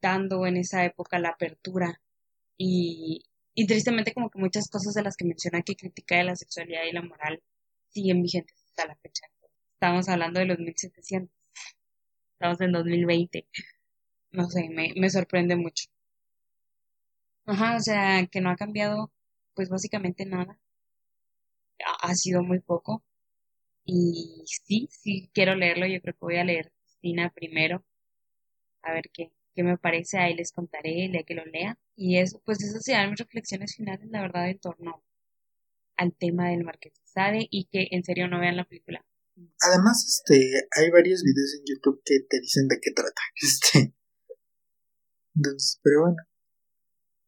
dando 0.00 0.46
en 0.46 0.56
esa 0.58 0.84
época 0.84 1.18
la 1.18 1.30
apertura 1.30 2.00
y, 2.58 3.24
y 3.54 3.66
tristemente 3.66 4.14
como 4.14 4.30
que 4.30 4.38
muchas 4.38 4.68
cosas 4.70 4.94
de 4.94 5.02
las 5.02 5.16
que 5.16 5.24
menciona 5.26 5.62
que 5.62 5.76
critica 5.76 6.16
de 6.16 6.24
la 6.24 6.36
sexualidad 6.36 6.84
y 6.84 6.92
la 6.92 7.02
moral 7.02 7.42
siguen 7.90 8.22
vigentes 8.22 8.56
hasta 8.66 8.86
la 8.88 8.96
fecha. 8.96 9.26
Estamos 9.82 10.08
hablando 10.08 10.38
de 10.38 10.46
los 10.46 10.60
1700, 10.60 11.28
estamos 12.34 12.60
en 12.60 12.70
2020, 12.70 13.48
no 14.30 14.48
sé, 14.48 14.68
me, 14.70 14.92
me 14.94 15.10
sorprende 15.10 15.56
mucho. 15.56 15.86
Ajá, 17.46 17.74
o 17.78 17.80
sea, 17.80 18.24
que 18.28 18.40
no 18.40 18.50
ha 18.50 18.56
cambiado 18.56 19.10
pues 19.54 19.68
básicamente 19.70 20.24
nada. 20.24 20.56
Ha 22.00 22.14
sido 22.14 22.44
muy 22.44 22.60
poco. 22.60 23.02
Y 23.84 24.44
sí, 24.46 24.88
sí 24.92 25.28
quiero 25.34 25.56
leerlo. 25.56 25.86
Yo 25.86 26.00
creo 26.00 26.14
que 26.14 26.20
voy 26.20 26.36
a 26.36 26.44
leer 26.44 26.70
Cristina 26.84 27.30
primero. 27.30 27.84
A 28.82 28.92
ver 28.92 29.10
qué, 29.12 29.32
qué 29.56 29.64
me 29.64 29.78
parece. 29.78 30.18
Ahí 30.18 30.34
les 30.34 30.52
contaré 30.52 31.06
el 31.06 31.12
día 31.12 31.24
que 31.24 31.34
lo 31.34 31.44
lea. 31.44 31.76
Y 31.96 32.18
eso, 32.18 32.40
pues 32.44 32.62
esas 32.62 32.84
serán 32.84 33.10
mis 33.10 33.18
reflexiones 33.18 33.74
finales, 33.74 34.08
la 34.10 34.22
verdad, 34.22 34.48
en 34.48 34.60
torno 34.60 35.02
al 35.96 36.14
tema 36.14 36.50
del 36.50 36.64
de 36.64 36.92
Sade 37.02 37.48
y 37.50 37.64
que 37.64 37.88
en 37.90 38.04
serio 38.04 38.28
no 38.28 38.38
vean 38.38 38.56
la 38.56 38.64
película. 38.64 39.04
Además, 39.60 40.04
este, 40.06 40.68
hay 40.76 40.90
varios 40.90 41.22
videos 41.22 41.54
en 41.54 41.64
YouTube 41.66 42.02
que 42.04 42.20
te 42.28 42.40
dicen 42.40 42.68
de 42.68 42.78
qué 42.80 42.90
trata. 42.92 43.22
Este. 43.42 43.94
Entonces, 45.34 45.80
pero 45.82 46.02
bueno. 46.02 46.22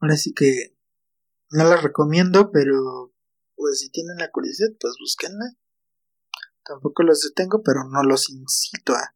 Ahora 0.01 0.17
sí 0.17 0.35
que 0.35 0.77
no 1.51 1.65
la 1.65 1.77
recomiendo, 1.77 2.51
pero 2.53 3.15
pues 3.55 3.81
si 3.81 3.91
tienen 3.91 4.19
la 4.19 4.31
curiosidad, 4.31 4.69
pues 4.79 4.95
búsquenla. 5.01 5.57
Tampoco 6.65 7.03
los 7.03 7.21
detengo, 7.21 7.63
pero 7.63 7.85
no 7.85 8.03
los 8.03 8.29
incito 8.29 8.93
a. 8.93 9.15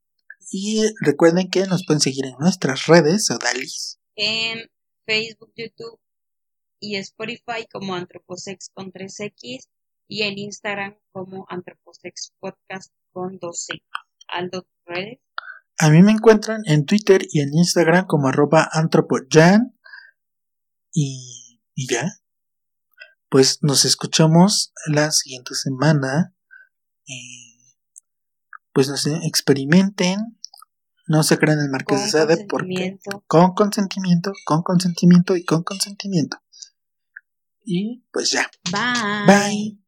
Y 0.51 0.83
recuerden 1.01 1.51
que 1.51 1.67
nos 1.67 1.85
pueden 1.87 2.01
seguir 2.01 2.25
en 2.25 2.37
nuestras 2.39 2.87
redes, 2.87 3.31
Odalis. 3.31 3.99
En 4.15 4.71
Facebook, 5.05 5.53
YouTube 5.57 6.01
y 6.81 6.97
Spotify 6.97 7.67
como 7.71 7.95
Antroposex 7.95 8.71
con 8.73 8.93
3X 8.93 9.69
y 10.09 10.23
en 10.23 10.39
Instagram 10.39 10.97
como 11.13 11.47
Antroposex 11.49 12.33
Podcast 12.41 12.93
con 13.13 13.39
2C. 13.39 13.83
Aldo, 14.29 14.67
redes. 14.85 15.21
A 15.79 15.91
mí 15.91 16.03
me 16.03 16.13
encuentran 16.13 16.63
en 16.67 16.87
Twitter 16.87 17.23
y 17.31 17.41
en 17.41 17.55
Instagram 17.55 18.07
como 18.07 18.29
arroba 18.29 18.69
antropojan. 18.73 19.79
Y, 20.93 21.61
y 21.75 21.93
ya. 21.93 22.11
Pues 23.29 23.63
nos 23.63 23.85
escuchamos 23.85 24.73
la 24.87 25.13
siguiente 25.13 25.55
semana 25.55 26.35
pues 28.79 28.89
no 28.89 28.97
sé, 28.97 29.19
experimenten, 29.25 30.39
no 31.07 31.23
se 31.23 31.39
crean 31.39 31.59
el 31.59 31.71
Marqués 31.71 32.01
de 32.01 32.11
Sade 32.11 32.47
porque 32.49 32.99
con 33.27 33.55
consentimiento, 33.55 34.33
con 34.45 34.63
consentimiento 34.63 35.37
y 35.37 35.45
con 35.45 35.63
consentimiento. 35.65 36.37
Y 37.65 38.05
pues 38.13 38.31
ya. 38.31 38.49
Bye. 38.71 39.27
Bye. 39.27 39.88